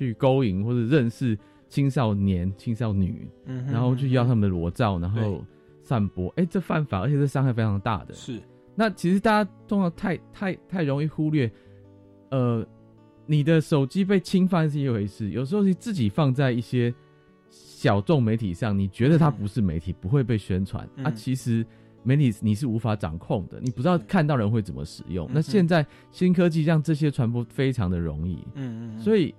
[0.00, 3.28] 去勾引或者认识青少年、青少女，
[3.66, 5.44] 然后去要他们的裸照，然后
[5.82, 8.14] 散播，哎，这犯法，而且这伤害非常大的。
[8.14, 8.40] 是，
[8.74, 11.52] 那其实大家通常太太太容易忽略，
[12.30, 12.66] 呃，
[13.26, 16.94] 你的手机被侵犯是一回事，有时候你自己放在一些
[17.50, 21.62] 小众媒体上，你觉得它不是媒体，不会被宣传，啊，其实
[22.02, 25.28] 媒体你是无法掌控的，你不知道看到人会怎么使用。
[25.30, 29.34] 那现在新科技让这些传播非常的容易，嗯嗯，所以。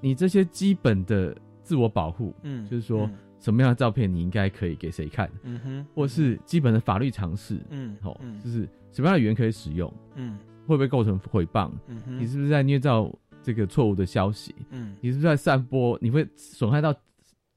[0.00, 16.94] 你这些基本的自我保护，嗯，就是说什么样的照片你应该可以给谁看，嗯哼，或是基本的法律常识，嗯，好，就是什么样的语言可以使用，嗯，会不会构成诽谤，嗯哼，你是不是在捏造这个错误的消息，嗯，你是不是在散播，你会损害到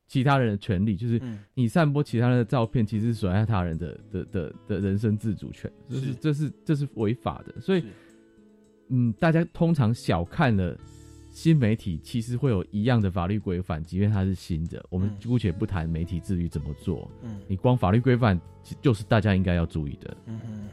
[0.07, 1.21] 其他人的权利，就是
[1.53, 7.83] 你散播其他人的照片，其实损害他人的的的的人身自主权，是这是这是违法的，所以，
[8.89, 10.77] 嗯，大家通常小看了。
[11.39, 14.85] 新媒体其实会有一样的法律规范，即便它是新的。
[14.89, 18.37] 我们姑且不谈媒体自律怎么做，嗯，你光法律规范
[18.81, 20.17] 就是大家应该要注意的。
[20.25, 20.67] 嗯哼，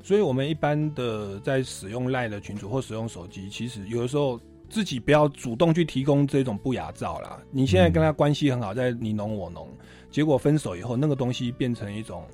[0.00, 7.42] 所以我们一般的在使用赖的群主或使用手机，其实有的时候自己不要主动去提供这种不雅照啦。
[7.50, 9.68] 你现在跟他关系很好，在你侬我侬，
[10.08, 12.24] 结果分手以后，那个东西变成一种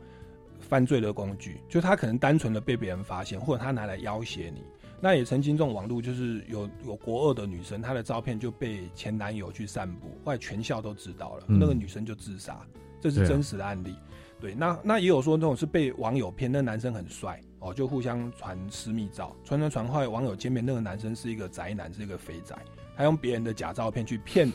[0.61, 4.61] 犯罪的工具，就他可能单纯的被别人发现，或者他拿来要挟你。
[5.01, 12.61] 那也曾经这种网络，就是有有国二的女生，她的照片就被前男友去散布，后来全校都知道了，那个女生就自杀，
[13.01, 13.95] 这是真实的案例。
[14.41, 22.57] 对，那那也有说那种是被网友骗，那男生很帅哦，就互相传私密照，传传传，后来网友见面，那个男生是一个宅男，是一个肥宅，
[22.97, 24.53] 他用别人的假照片去骗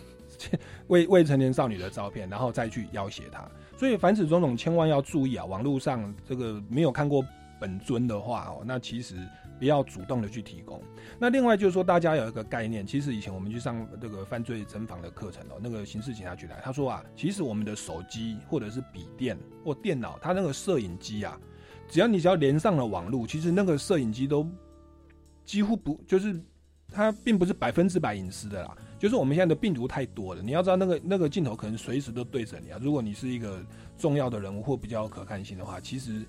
[0.87, 3.45] 未未成年少女的照片，然后再去要挟她。
[3.77, 5.43] 所以凡此种种，千万要注意啊！
[5.43, 7.25] 网络上这个没有看过
[7.59, 9.17] 本尊的话哦，那其实
[9.63, 10.83] 不要主动的去提供。
[11.17, 21.39] 那另外就是说，大家有一个概念，其实以前我们去上这个犯罪侦防的课程哦，那个刑事警察局来，他说啊，其实我们的手机或者是笔电或电脑，它那个摄影机啊，
[21.87, 24.45] 只要你只要连上了网络，其实那个摄影机都
[25.45, 26.37] 几乎不就是
[26.89, 28.77] 它并不是百分之百隐私的啦。
[28.99, 32.77] 就是我们现在的病毒太多了，你要知道那个那个镜头可能随时都对着你啊。
[32.81, 33.65] 如果你是一个
[33.97, 36.25] 重要的人物或比较可看性的话，其实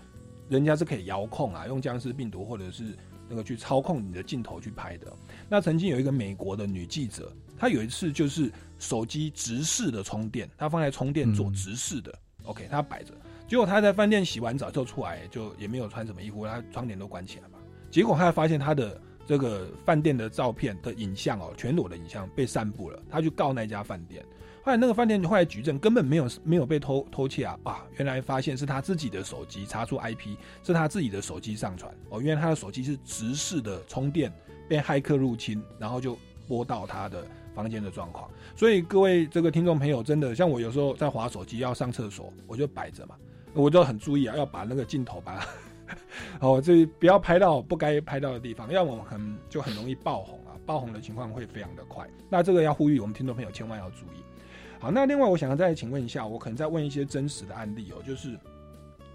[0.48, 2.96] 人家是可以遥控啊，用僵尸病毒或者是
[3.28, 5.12] 那个去操控你的镜头去拍的。
[5.48, 12.12] 那曾经有一个美国的女记者，她有一次就是手机直视的充电，她放在充电座直视的
[12.44, 13.12] ，OK，她摆着。
[13.48, 17.58] 结果她在饭店洗完澡之后出来，就也没有穿什么衣服，她窗帘都关起来嘛。
[17.90, 19.00] 结果她发现她的。
[19.26, 24.22] 这个饭店的照片的影像哦，全裸的影像被散布了，她去告那家饭店。
[24.64, 27.58] 后来那个饭店后来举证，根本没有没有被偷偷窃啊！
[27.64, 32.18] 啊，原来发现是他自己的手机查出 IP，是他自己的手机上传哦。
[32.22, 34.32] 因为他的手机是直视的充电，
[34.66, 36.16] 被骇客入侵，然后就
[36.48, 38.26] 播到他的房间的状况。
[38.56, 43.16] 所以各位这个听众朋友，真的像我有时候在划手机要上厕所，我就摆着嘛，
[43.52, 45.46] 我就很注意啊，要把那个镜头把它。
[46.40, 52.08] 哦，这不要拍到不该拍到的地方，要么很就很容易爆红啊，爆红的情况会非常的快。
[52.30, 54.24] 那这个要呼吁我们听众朋友千万要注意。
[54.84, 58.38] 好，那另外我想要再请问一下，我可能再问一些真实的案例哦，就是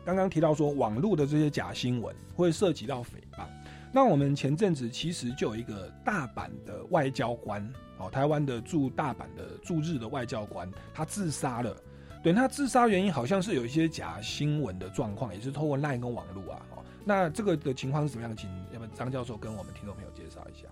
[0.03, 3.45] 刚刚提到说网络的这些假新闻会涉及到诽谤。
[3.93, 11.77] 那我们前阵子其实就有一个大阪的外交官哦，台湾的驻大阪的驻日的外交官，他自杀了。
[12.23, 16.65] 对他自杀原因好像是有一些假新闻的状况，也是透过 LINE 跟网络啊。
[16.77, 18.35] 哦，那这个的情况是怎么样？
[18.35, 20.67] 请要不张教授跟我们听众朋友介绍一下。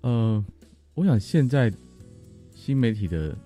[0.00, 0.42] 呃，
[0.94, 1.70] 我想现在
[2.54, 3.36] 新媒体的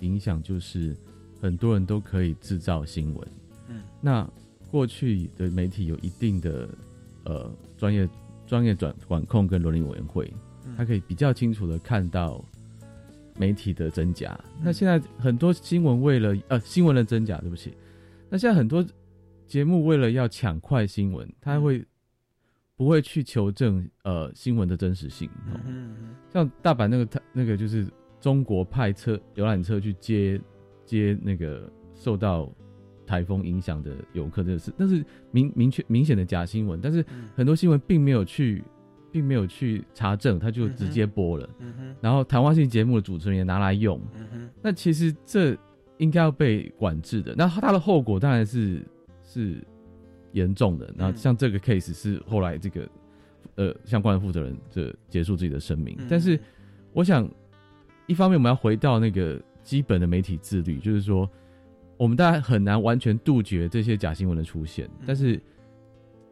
[0.00, 0.96] 影响就是
[1.40, 3.28] 很多人都可以制造新闻。
[3.68, 4.28] 嗯，那
[4.70, 6.68] 过去的媒体有一定的
[7.24, 8.08] 呃专业
[8.46, 10.32] 专业转管控跟伦理委员会，
[10.76, 12.44] 他可以比较清楚的看到。
[13.36, 17.76] 媒体的真假，那现在很多新闻为了呃新闻的真假，对不起，
[18.30, 18.86] 那现在很多
[19.44, 21.84] 节目为了要抢快新闻，他会
[22.76, 25.28] 不会去求证呃新闻的真实性？
[26.32, 27.88] 像大阪那个他那个就是
[28.24, 30.40] 中国派车游览车去接
[30.86, 32.50] 接那个受到
[33.04, 37.04] 台风影响的游客，这个是但是明明确明显的假新闻，但是
[37.36, 38.64] 很多新闻并没有去。
[39.14, 41.48] 并没有去查证，他就直接播了。
[42.00, 44.00] 然后谈话性节目的主持人也拿来用。
[44.60, 45.56] 那其实这
[45.98, 47.32] 应该要被管制的。
[47.38, 48.82] 那它的后果当然是
[49.22, 49.64] 是
[50.32, 50.92] 严重的。
[50.96, 52.88] 那像这个 case 是后来这个
[53.54, 55.96] 呃相关的负责人这结束自己的生命。
[56.10, 56.36] 但是
[56.92, 57.30] 我想，
[58.06, 61.28] 一方面我们要回到那个基本的媒体自律，就是说
[61.96, 65.40] 我们大家很难完全杜绝这些假新闻的出现，但是。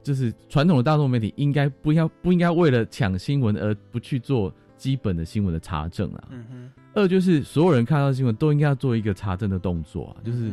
[0.05, 6.25] 就是传统的大众媒体应该不要不应该为了抢新闻而不去做基本的新闻的查证啊。
[6.31, 6.70] 嗯哼。
[6.93, 10.16] 二就是所有人看到新闻都应该要做一个查证的动作啊。
[10.25, 10.53] 就是，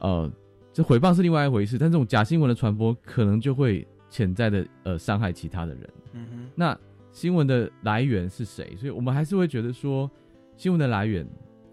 [0.00, 0.28] 呃，
[0.72, 5.90] 这诽谤是另外一回事，但这种假新闻的传播可能就会潜在的呃伤害其他的人。
[6.14, 6.50] 嗯哼。
[6.56, 6.76] 那
[7.12, 8.74] 新闻的来源是谁？
[8.76, 10.10] 所以我们还是会觉得说，
[10.56, 11.26] 新闻的来源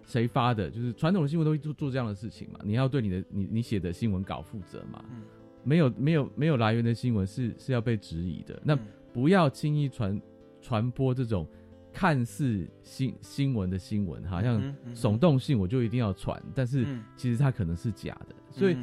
[0.06, 0.70] 谁发的？
[0.70, 2.60] 就是传统的新闻都会做做这样的事情嘛。
[2.64, 5.04] 你要对你的你你写的新闻稿负责嘛。
[5.12, 5.22] 嗯。
[5.64, 8.60] 没有没有没有来源的新闻是是要被质疑的。
[8.64, 8.78] 那
[9.14, 10.20] 不要轻易传
[10.62, 11.46] 传播这种
[11.92, 14.64] 看似新新闻的新闻，好像
[14.96, 16.86] 耸动性我就一定要传，但是
[17.18, 18.36] 其实它可能是假的。
[18.50, 18.78] 所以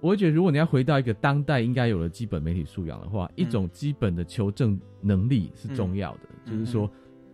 [0.00, 6.20] 我会觉得，如果你要回到一个当代应该有的基本媒体素养的话，一种基本的求证能力是重要的。
[6.44, 6.90] 就是说，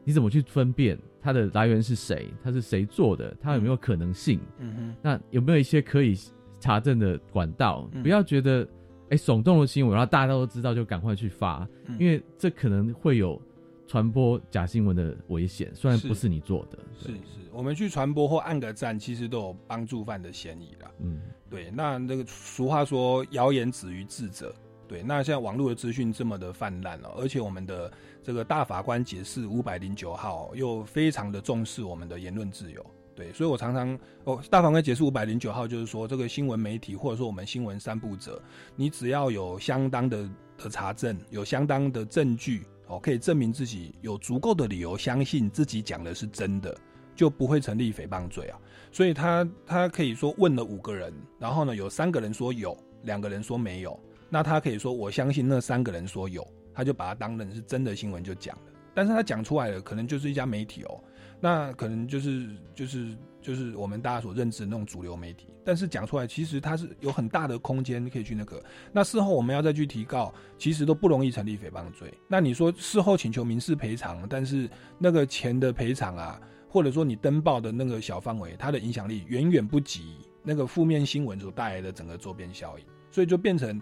[0.09, 4.41] 你怎么去分辨它的来源是谁，它是谁做的，它有没有可能性？
[4.57, 6.19] 嗯哼，那有没有一些可以？
[6.61, 8.67] 查证的管道，不要觉得
[9.11, 11.65] 哎耸动的新闻，然后大家都知道就赶快去发，
[12.01, 13.41] 因为这可能会有
[13.87, 15.71] 传播假新闻的危险。
[15.73, 17.19] 虽然不是你做的，是是，
[17.53, 20.91] 我们去传播或按个赞，其实都有帮助犯的嫌疑了。
[20.99, 21.71] 嗯，对。
[21.71, 24.53] 那那个俗话说“谣言止于智者”，
[24.89, 25.03] 对。
[25.03, 32.85] 那现在网络的资讯这么的泛滥了，而且我们的这个大法官解释五百零九号又非常的重视我们的言论自由。
[33.15, 38.41] 对，所以我常常哦，大法官解释五百零九号，就是说这个新闻媒体或者说我们新闻散布者，
[38.77, 40.23] 你只要有相当的
[40.57, 46.77] 的查证，有相当的证据哦，可以证明自己有足够的理由相信自己讲的是真的，
[47.17, 48.59] 就不会成立诽谤罪啊。
[48.93, 58.63] 所以他他可以说问了五个人，然后呢有三个人说有，两个人说没有，那他可以说我相信那三个人说有，他就把它当成是真的新闻就讲了。
[58.95, 61.01] 但是他讲出来了，可能就是一家媒体哦，
[61.41, 65.47] 那可能就是就是就是我们大家所认知的那种主流媒体。
[65.65, 68.63] 但是讲出来，其实它是有很大的空间可以去那个。
[68.91, 72.13] 那事后我们要再去提告，其实都不容易成立诽谤罪。
[72.27, 74.69] 那你说事后请求民事赔偿，但是
[74.99, 82.85] 那个钱的赔偿啊，或者说你登报的那个小范围，它的影响力远远不及那个负面新闻所带来的整个周边效应。
[83.11, 83.81] 所以就变成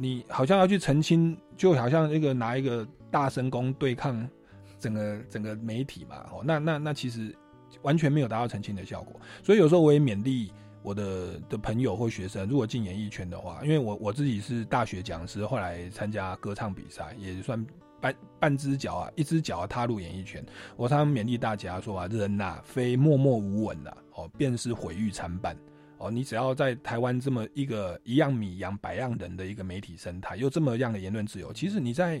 [0.00, 4.26] 你好像要去澄清，就好像那个拿一个大神功对抗
[4.78, 6.16] 整个整个媒体嘛。
[6.32, 7.36] 哦，那那那其实
[7.82, 9.20] 完全没有达到澄清的效果。
[9.42, 10.50] 所以有时候我也勉励。
[10.82, 17.62] 我的的朋友或学生，如果进演艺圈的话，因为我我自己是大学讲师，后来参加歌唱比赛，也算
[18.00, 20.42] 半半只脚啊，一只脚踏入演艺圈。
[20.78, 25.54] 我常常勉励大家说啊，人呐，非默默无闻呐，哦，便是毁誉参半。
[26.00, 32.20] 哦，你只要在台湾这么一个一样米养百样人的一个媒体生态，又这么样的言论自由，其实你在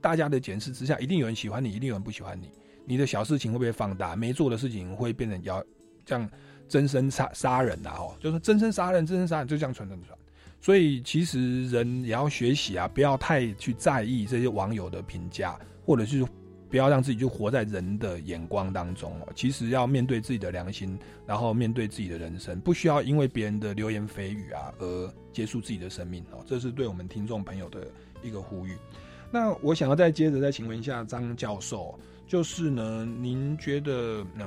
[0.00, 2.50] 大家的检视之下，一定有人喜欢你，一定有人不喜欢你。
[2.84, 4.14] 你的小事情会不会放大？
[4.14, 5.64] 没做的事情会变成要
[6.04, 6.28] 这样。
[6.68, 10.16] 真身杀杀人呐，哦，就是真身杀人，真身杀人就这样传传传。
[10.60, 16.24] 所以其实人也要学习啊，不要太去在意这些网友的评价，或者是
[16.70, 19.28] 不要让自己就活在人的眼光当中哦。
[19.34, 26.42] 其实要面对自己的良心，然后面对自己的人生，不需要因为别人的流言蜚语啊而结束自己的生命哦。
[26.46, 27.86] 这是对我们听众朋友的
[28.22, 28.76] 一个呼吁。
[29.30, 34.46] 那我想要再接着再请问一下张教授，就是呢，您觉得呢？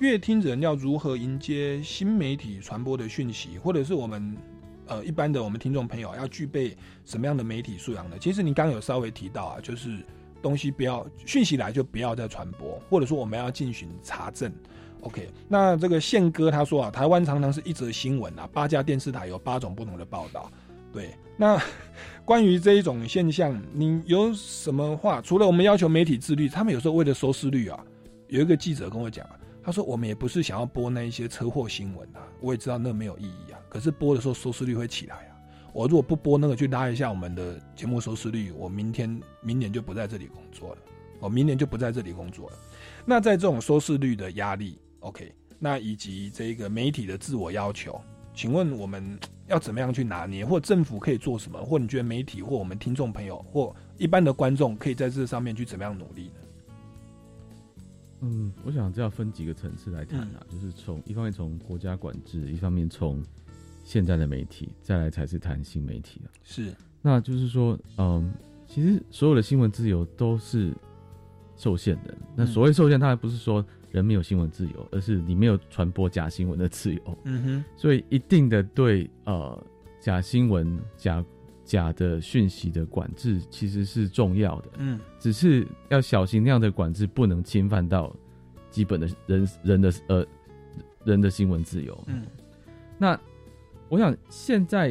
[0.00, 4.36] 乐听人要如何迎接新媒体传播的讯息，或者是我们
[4.86, 8.16] 呃一般的我们听众朋友要具备什么样的媒体素养呢？
[8.20, 9.98] 其实您刚有稍微提到啊，就是
[10.42, 14.52] 东西不要讯息来就不要再传播，或者说我们要进行查证。
[15.02, 20.50] OK，那这个宪哥他说啊，台湾常常是一则新闻啊，八家电视台有八种不同的报道。
[20.92, 21.60] 对，那
[22.24, 25.20] 关于这一种现象，你有什么话？
[25.20, 27.78] 除了我们要求媒体自律，他们有时候为了收视率啊，
[28.28, 29.26] 有一个记者跟我讲。
[29.60, 33.60] 他说：“我们也不是想要播那一些车祸新闻啊，我也知道那没有意义啊。
[33.68, 35.27] 可是播的时候收视率会起来。
[35.78, 40.78] 我如果不播那个去拉一下我们的节目收视率，我明天、明年就不在这里工作了。
[41.20, 42.56] 我明年就不在这里工作了。
[43.06, 48.00] 那在这种收视率的压力，OK，那以及这个媒体的自我要求，
[48.34, 49.16] 请问我们
[49.46, 56.40] 要怎么样去拿捏，或政府可以做什么，或你觉得媒体或我们听众朋友或一般的观众可以在这上面去怎么样努力呢？”
[58.22, 63.22] 嗯，我想这要分几个层次来谈啊，就是从一方面从国家管制，一方面从
[63.88, 66.28] 现在的媒体，再来才是谈新媒体啊。
[66.42, 66.70] 是，
[67.00, 68.30] 那就是说，嗯，
[68.66, 70.74] 其实所有的新闻自由都是
[71.56, 72.14] 受限的。
[72.36, 77.18] 那所谓受限，当然不是说人没有新闻自由，而是你没有传播假新闻的自由。
[77.24, 79.66] 嗯哼，所以一定的对呃
[79.98, 81.24] 假新闻假。
[81.64, 88.10] 假的讯息的管制其实是重要的，嗯，只是要小心那样的管制不能侵犯到
[88.70, 90.26] 基本的人人的呃
[91.04, 92.24] 人的新闻自由，嗯，
[92.96, 93.20] 那
[93.88, 94.90] 我想现在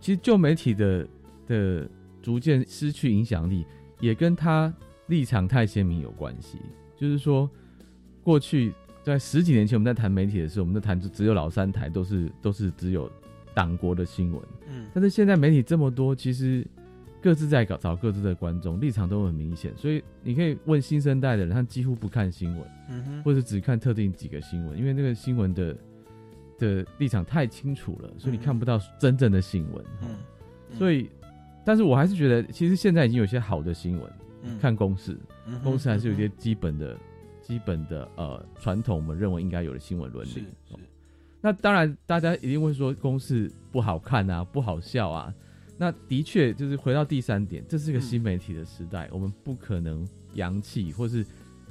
[0.00, 1.06] 其实旧媒体的
[1.46, 1.88] 的
[2.22, 3.66] 逐渐失去影响力，
[4.00, 4.72] 也跟他
[5.06, 6.58] 立场太鲜明有关系。
[6.96, 7.48] 就是说，
[8.22, 8.72] 过去
[9.02, 13.10] 在十几年前我们在谈媒体的时候，我们在谈只有老三台都是都是只有。
[13.52, 16.64] 党国的新闻，嗯，但是现在媒体这么多，其实
[17.20, 25.76] 各自在搞找各自的观众，立场都很明显，所以你可以问新生代的人，他几乎不看新闻，或者只看特定几个新闻，因为那个新闻的
[26.60, 30.08] 的立场太清楚了，所以你看不到真正的新闻，嗯，
[30.76, 31.10] 所以，
[31.64, 34.12] 但是我还是觉得，其实现在已经有些好的新闻，
[34.60, 35.18] 看公司，
[35.64, 36.96] 公司还是有些基本的、
[37.42, 40.44] 基本的呃传统，我们认为应该有的新闻伦理。
[41.40, 45.34] 那当然，大家一定会说公式不好看啊，不好笑啊。
[45.78, 51.24] 那的确就是回到第三点，这是个新媒体的时代，我们不可能洋气，或是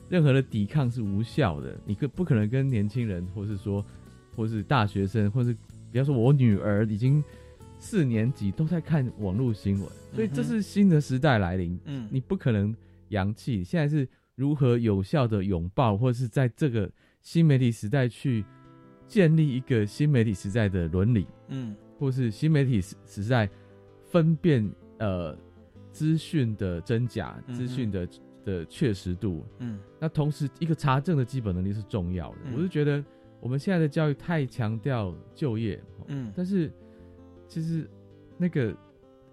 [0.09, 1.79] 任何的抵抗是无效的。
[1.85, 3.85] 你可不可能跟年轻人，或是说，
[4.39, 5.53] 或是大学生，或是
[5.91, 7.21] 比方说我女儿已经
[7.77, 11.77] 四年级都在看网络新闻，所以这是新的时代来临。
[11.83, 12.73] 嗯，你不可能
[13.09, 13.63] 洋气。
[13.65, 16.89] 现在是如何有效的拥抱，或是在这个
[17.21, 18.45] 新媒体时代去。
[19.09, 23.49] 建立一个新媒体时代的伦理，嗯，或是新媒体时时代
[24.05, 25.35] 分辨呃
[25.91, 28.07] 资讯的真假、资讯的
[28.45, 32.37] 的确实度，嗯，那同时一个查证的基本能力是重要的。
[32.55, 33.03] 我是觉得
[33.39, 36.71] 我们现在的教育太强调就业，嗯，但是
[37.47, 37.89] 其实
[38.37, 38.75] 那个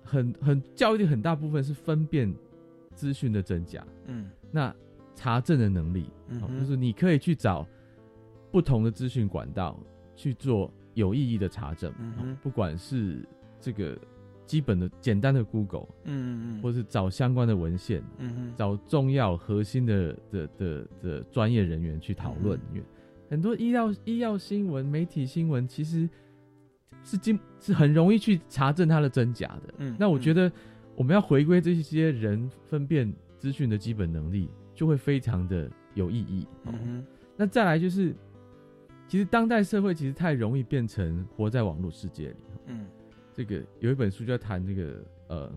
[0.03, 2.35] 很很教育的很大部分是分辨
[2.95, 4.75] 资讯的真假，嗯，那
[5.15, 7.67] 查证的能力，嗯，就是你可以去找。
[8.53, 9.79] 不同的资讯管道
[10.15, 11.93] 去做有意义的查证，
[12.43, 13.23] 不管是
[13.61, 13.99] 这个
[14.47, 22.85] 基本的简单的 Google，嗯嗯嗯，或是找相关的文献，嗯嗯找重要核心的的的的专业人员去讨论，因为
[23.29, 26.09] 很多医药医药新闻、媒体新闻其实
[27.03, 29.75] 是经是很容易去查证它的真假的。
[29.79, 30.51] 嗯，那我觉得
[30.95, 36.47] 我们要回归这些人分辨资讯的基本能力，就会非常的有意义。
[36.65, 37.05] 嗯
[37.37, 38.15] 那再来就是，
[39.07, 42.37] 其实当代社会其实太容易变成活在网络世界里。
[42.69, 42.87] 嗯，
[43.35, 45.53] 这个有一本书就在谈这个呃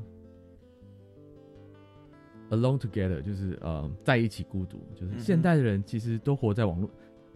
[2.49, 6.89] ，alone together，就是呃在一起孤独，就是现代的人其实都活在网络，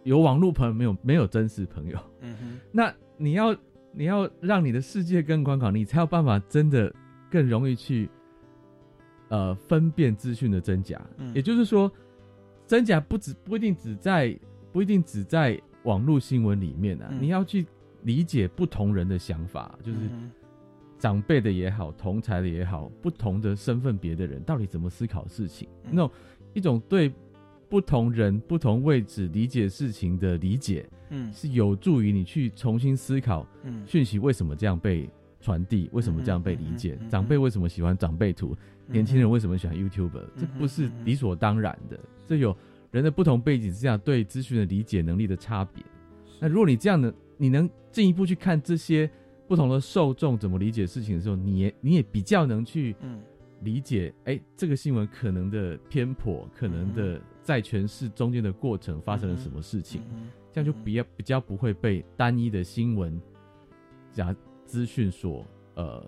[0.03, 1.97] 有网络朋友没有没有真实朋友。
[2.21, 3.55] 嗯哼， 那你要
[3.91, 6.93] 你要让你的世界更宽广，你才有办法真的
[7.29, 8.09] 更容易去
[9.29, 11.01] 呃分辨资讯的真假。
[11.17, 11.91] 嗯也就是说，
[12.67, 14.37] 真假不只不一定只在
[14.71, 17.65] 不一定只在网络新闻里面啊，嗯你要去
[18.03, 20.31] 理解不同人的想法，就是嗯
[20.97, 26.11] 长辈的也好，同才的也好，不同的身份别的人到底怎么思考事情，嗯那种
[26.53, 27.11] 一种对
[27.73, 31.33] 不同人、不同位置理解事情的理解，嗯。
[31.33, 33.83] 是有助于你去重新思考，嗯。
[33.87, 35.09] 讯息为什么这样被
[35.41, 38.55] 传递，为什么这样被理解，长辈为什么喜欢长辈图，
[38.89, 42.55] 嗯年轻人为什么喜欢 YouTube，、这不是理所当然的，这有
[42.91, 45.83] 人的不同背景之下对资讯的理解能力的差别。
[46.39, 49.09] 那如果你这样的，你能进一步去看这些
[49.47, 53.19] 不同的受众怎么理解事情的时候，你也你也比较能去嗯。
[53.61, 63.21] 理解，哎、这个新闻可能的偏颇，可能嗯的在诠释中间的过程发生了什么事情，嗯这样就比较比较不会被单一的新闻
[64.11, 64.35] 加
[64.65, 66.03] 资讯所呃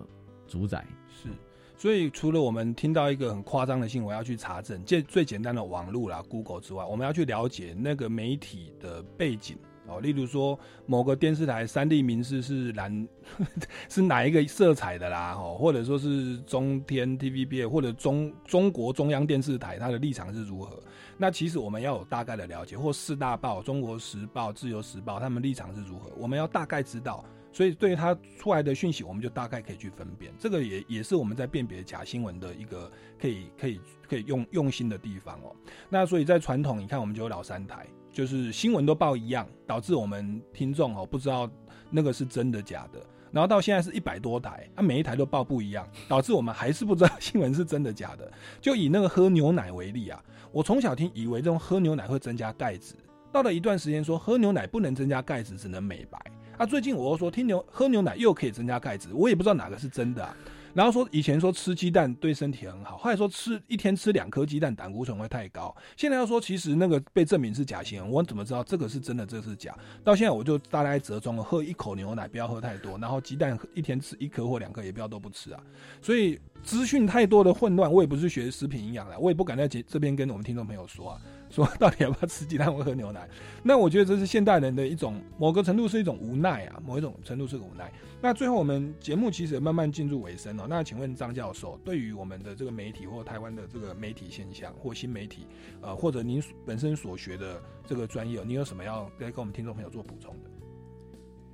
[0.46, 0.86] 主宰。
[1.08, 1.28] 是，
[1.76, 9.58] 所以除了我们听到一个很夸张的新闻要去查证，最最简单的网络啦、Google 之外，我们要去了解那个媒体的背景
[9.88, 10.00] 哦。
[10.00, 13.08] 例如说，某个电视台三立名视是蓝
[13.88, 20.80] 是哪一个色彩的啦，哦，或者说是中天 TVB 或者中中国中央电视台它的立场是如何？
[21.18, 27.24] 那其实我们要有大概的了解，或四大报、中国时报、自由时报他们立场是如何，我们要大概知道。
[27.52, 30.30] 所以对于它出来的讯息，我们就大概可以去分辨。
[30.38, 35.56] 这个也也是我们在辨别假新闻的一个可以可以可以用用心的地方哦。
[35.88, 41.46] 那所以在传统，你看我们就有老三台，就是新闻都报一样，导致我们听众哦不知道
[41.90, 42.98] 那个是真的假的。
[43.30, 48.32] 然后到现在是一百多台，啊每一台都报不一样，导致我们还是不知道新闻是真的假的。
[48.58, 50.18] 就以那个喝牛奶为例啊，
[50.50, 52.94] 我从小听以为这种喝牛奶会增加钙质，
[53.30, 56.18] 到了一段时间说喝牛奶不能增加钙质，只能美白。
[56.56, 60.34] 啊，最近我又说听牛喝牛奶又可以增加钙质，我也不知道哪个是真的啊。
[60.76, 69.74] 然后说以前说吃鸡蛋对身体很好，后来说吃一天吃两颗鸡蛋胆固醇会太高，现在要说其实那个被证明是假新闻，我怎么知道这个是真的，这个是假？
[70.04, 75.62] 到现在我就大概折中了，喝一口牛奶不要喝太多，然后鸡蛋一天吃一颗或两颗也不要都不吃啊。
[76.02, 83.26] 所以资讯太多的混乱，我也不是学食品营养的，我也不敢在这边跟我们听众朋友说啊，说到底要不要吃鸡蛋或喝牛奶？
[83.62, 87.90] 那我觉得这是现代人的一种某个程度是一种无奈啊，某一种程度是个无奈。
[88.22, 95.46] 那最后我们节目其实也慢慢进入尾声了、那请问张教授，对于我们的这个媒体或台湾的这个媒体现象或新媒体，
[95.80, 100.50] 呃，或者您本身所学的这个专业，你有什么要跟跟我们听众朋友做补充的？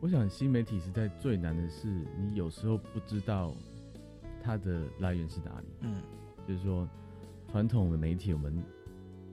[0.00, 1.88] 我想新媒体时代最难的是，
[2.18, 3.54] 你有时候不知道
[4.42, 5.66] 它的来源是哪里。
[5.80, 6.00] 嗯，
[6.48, 6.88] 就是说
[7.50, 8.62] 传统的媒体我们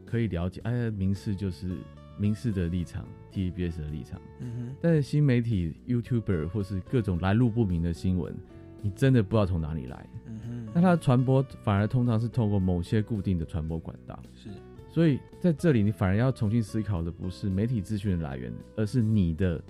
[0.05, 1.77] 可以了解，哎，民视就是
[2.19, 4.21] 民事的立场，TVBS 的立场。
[4.39, 8.35] 嗯哼，但是新媒体 YouTuber 或是各种来路不明的新闻，
[8.81, 10.05] 你真的不知道从哪里来。
[10.27, 14.21] 嗯哼，那它的传播反而通常是透过某些固定的传播管道。
[14.35, 14.49] 是，
[14.89, 19.61] 所以在这里你反而要重新思考的不是媒体资讯的来源，而是你的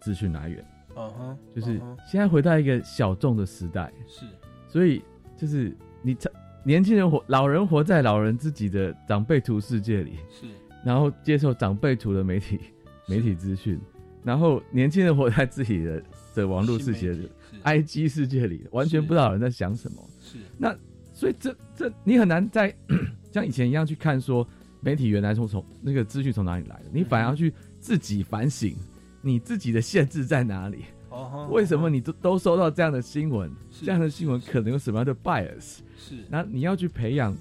[0.00, 0.64] 资讯来源。
[0.96, 4.26] 嗯哼，就是现在回到一个小众的时代，是，
[4.68, 5.02] 所以
[5.36, 6.16] 就是你
[6.64, 10.46] 年轻人活，老人活在老人自己的长辈图世界里，是，
[10.84, 12.60] 然后接受长辈图的媒体
[13.08, 13.80] 媒体资讯，
[14.22, 16.02] 然后年轻人活在自己的
[16.34, 17.28] 的网络世界的
[17.62, 20.10] IG 世界里，完全不知道有人在想什么。
[20.20, 20.76] 是，那
[21.12, 22.74] 所以这这你很难在
[23.32, 24.46] 像以前一样去看说
[24.80, 28.76] 媒体原来从从那个资讯从哪里来的，你反而要去自己反省
[29.22, 30.84] 你自己的限制在哪里。
[31.10, 33.48] 哦为什么你都都收到这样的新闻？
[33.70, 35.78] 是这样的新闻可能有什么样的 bias？
[35.96, 37.36] 是，那你要去培养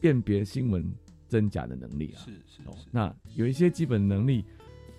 [0.00, 0.84] 辨别新闻
[1.30, 2.18] 真假的能力啊。
[2.18, 4.44] 是是哦，那有一些基本能力，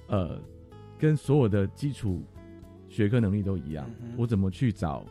[0.07, 0.41] 呃，
[0.97, 2.23] 跟所有的基础
[2.87, 3.87] 学科能力都一样。
[4.01, 5.05] 嗯我怎么去找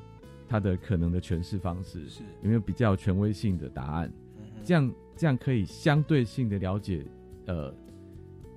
[0.49, 2.09] 它的可能的诠释方式？
[2.09, 4.11] 是有没有比较权威性的答案？
[4.39, 7.05] 嗯这样这样可以相对性的了解
[7.47, 7.75] 呃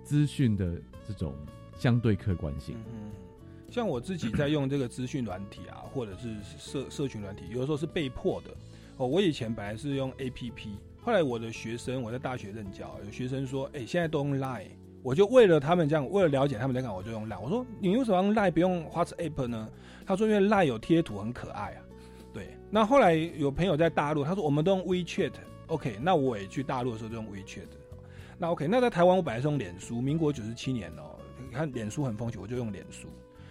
[0.04, 1.36] 资讯的这种
[1.78, 2.78] 相对客观性。
[2.94, 3.12] 嗯，
[3.70, 8.50] 像我自己在用这个资讯软体啊，或者是社社群软体，有的时候是被迫的。
[8.98, 14.70] 哦，我以前本来是用 A P P，后来我的学生我在大学任教，有学生说，哎，现在都用 Line，
[15.02, 17.42] 我就为了他们这样，为了了解他们在干，我就用 Line。
[17.42, 19.70] 我说你为什么用 Line 不用 WhatsApp 呢？
[20.06, 21.84] 他说因为 Line 有贴图很可爱啊。
[22.34, 27.68] 对，那后来有朋友在大陆，他说我们都用 WeChat，OK，那我也去大陆的时候就用 WeChat。
[28.38, 33.10] 那 OK，那在台湾我本来是用脸书，民国九十七年哦，你看脸书很风行，我就用脸书。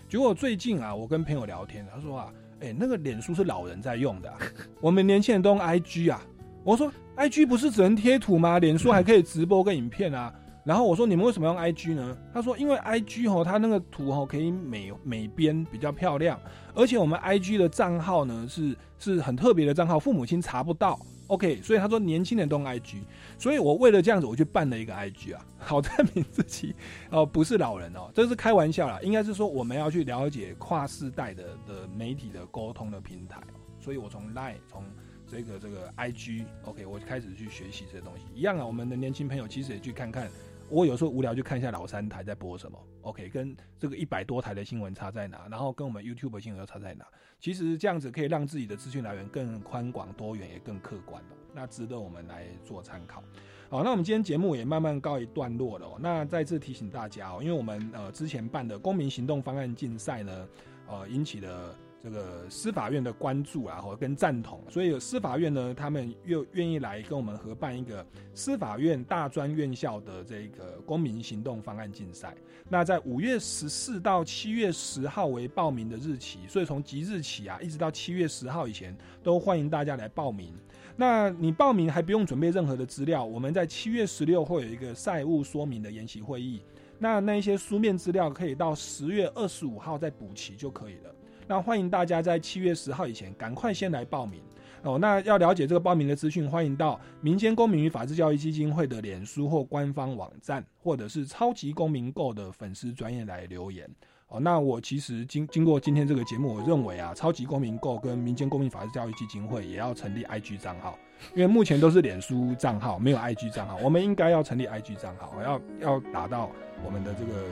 [0.08, 2.32] 结果最近啊，我跟朋友聊天，他说啊。
[2.64, 4.32] 哎，那个脸书是老人在用的，
[4.80, 6.24] 我们年轻人都用 IG 啊。
[6.64, 8.58] 我说 IG 不是只能贴图吗？
[8.58, 10.32] 脸书还可以直播跟影片啊。
[10.64, 12.16] 然后我说你们为什么用 IG 呢？
[12.32, 16.38] 他说因为 IG 哦，它那个图哦可以美美编比较漂亮，
[16.72, 20.98] 而且我们 IG 的账号呢是是很特别的账号，父母亲查不到。
[21.26, 22.98] OK，所以他说年轻人都用 IG，
[23.38, 26.74] 所以我为了这样子，我去办了一个 IG 啊，好证明自己
[27.10, 33.40] 哦不是老人哦，这是开玩笑啦，应该是说我们要去了解跨世代的的媒体的沟通的平台，
[33.80, 34.84] 所以我从 Line 从
[35.32, 40.30] 这个这个 IG，OK，我开始去学习这些东西，一样啊，我们的年轻朋友其实也去看看。
[40.68, 47.06] 我有时候无聊就看一下老三台在播什么，OK，跟这个一百多台的新闻差在哪，然后跟我们 YouTube 新闻又差在哪？
[47.40, 53.22] 其实这样子可以让自己的资讯来源更宽广多元，也更客观的，那值得我们来做参考。
[53.70, 55.96] 好，那我们今天节目也慢慢告一段落了。
[55.98, 60.48] 那再次提醒大家哦，因为我们呃之前办的公民行动方案竞赛呢，
[60.86, 61.74] 呃引起了。
[62.02, 72.34] 这个司法院的关注啊，和跟赞同，所以有司法院呢，他们又愿意来跟我们合办一个司法院大专院校的这个公民行动方案竞赛。
[72.68, 80.52] 那在五月十四到七月十号为报名的日期，所以从即日起啊，一直到七月十号以前，都欢迎大家来报名。
[80.96, 86.62] 那你报名还不用准备任何的资料，我们在七月十六会有一个赛务说明的研习会议，
[86.98, 91.14] 那那一些书面资料可以到十月二十五号再补齐就可以了。
[91.46, 94.40] 那欢迎大家在七月十号以前赶快先来报名
[94.82, 94.98] 哦。
[94.98, 103.88] 那要了解这个报名的资讯，欢迎到民间公民与法治教育基金会的脸书或官方网站，或者是超级公民购的粉丝专业来留言
[104.28, 104.40] 哦。
[104.40, 110.96] 那我其实经经过今天这个节目，我认为啊，超级公民购跟民间公民法治教育基金会也要成立 IG 账号，
[111.34, 116.50] 因为目前都是脸书账号，没有 IG 账号，我们应该要成立 IG 账号，要要达到
[116.84, 117.44] 我们的这个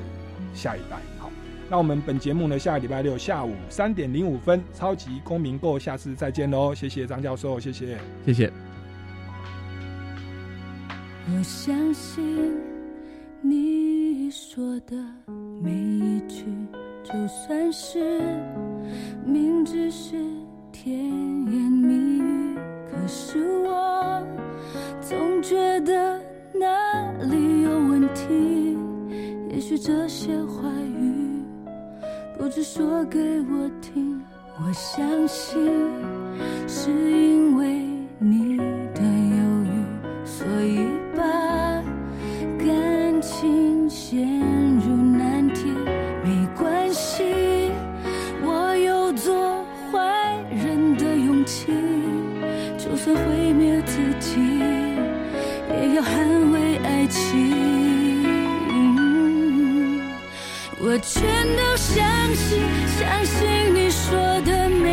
[0.54, 1.30] 下一代好。
[1.70, 6.74] 那我们本节目呢，下个礼拜六下午三点零五分，超级公民购，下次再见喽！
[6.74, 7.96] 谢谢张教授，谢谢，
[8.26, 8.52] 谢谢。
[11.28, 12.52] 我相信
[13.40, 14.96] 你说的
[15.62, 16.44] 每一句，
[17.04, 18.20] 就算是
[19.24, 20.16] 明知是
[20.72, 22.58] 甜言蜜语，
[22.90, 24.26] 可是我
[25.00, 26.20] 总觉得
[26.52, 28.76] 哪里有问题。
[29.50, 30.68] 也许这些话
[30.98, 31.19] 语。
[32.40, 34.18] 不只说给我听，
[34.56, 35.62] 我相信
[36.66, 37.84] 是因为
[38.18, 38.56] 你
[38.94, 39.84] 的犹豫，
[40.24, 41.22] 所以把
[42.58, 44.26] 感情陷
[60.82, 61.22] 我全
[61.58, 62.58] 都相信，
[62.98, 64.88] 相信你说的每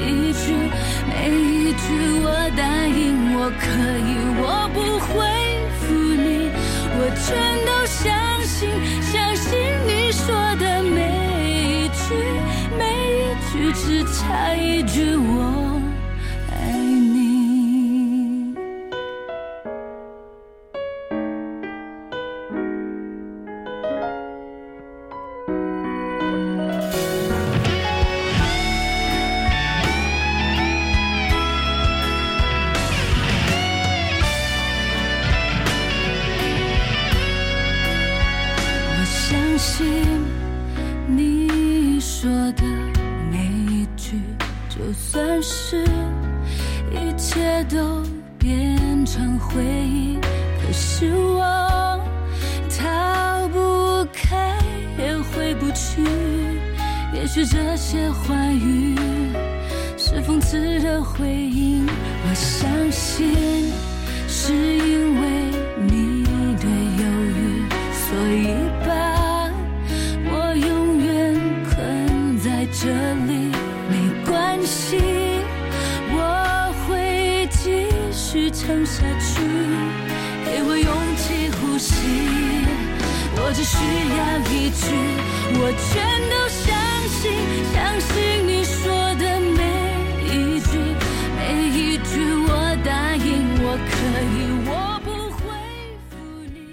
[0.00, 0.54] 一句，
[1.08, 2.20] 每一句。
[2.22, 3.66] 我答应，我可
[4.06, 5.10] 以，我不会
[5.80, 6.48] 负你。
[6.98, 7.26] 我全
[7.66, 8.06] 都相
[8.44, 8.70] 信，
[9.02, 10.96] 相信你说的每
[11.50, 12.14] 一句，
[12.78, 12.80] 每
[13.18, 15.75] 一句，只差一句我。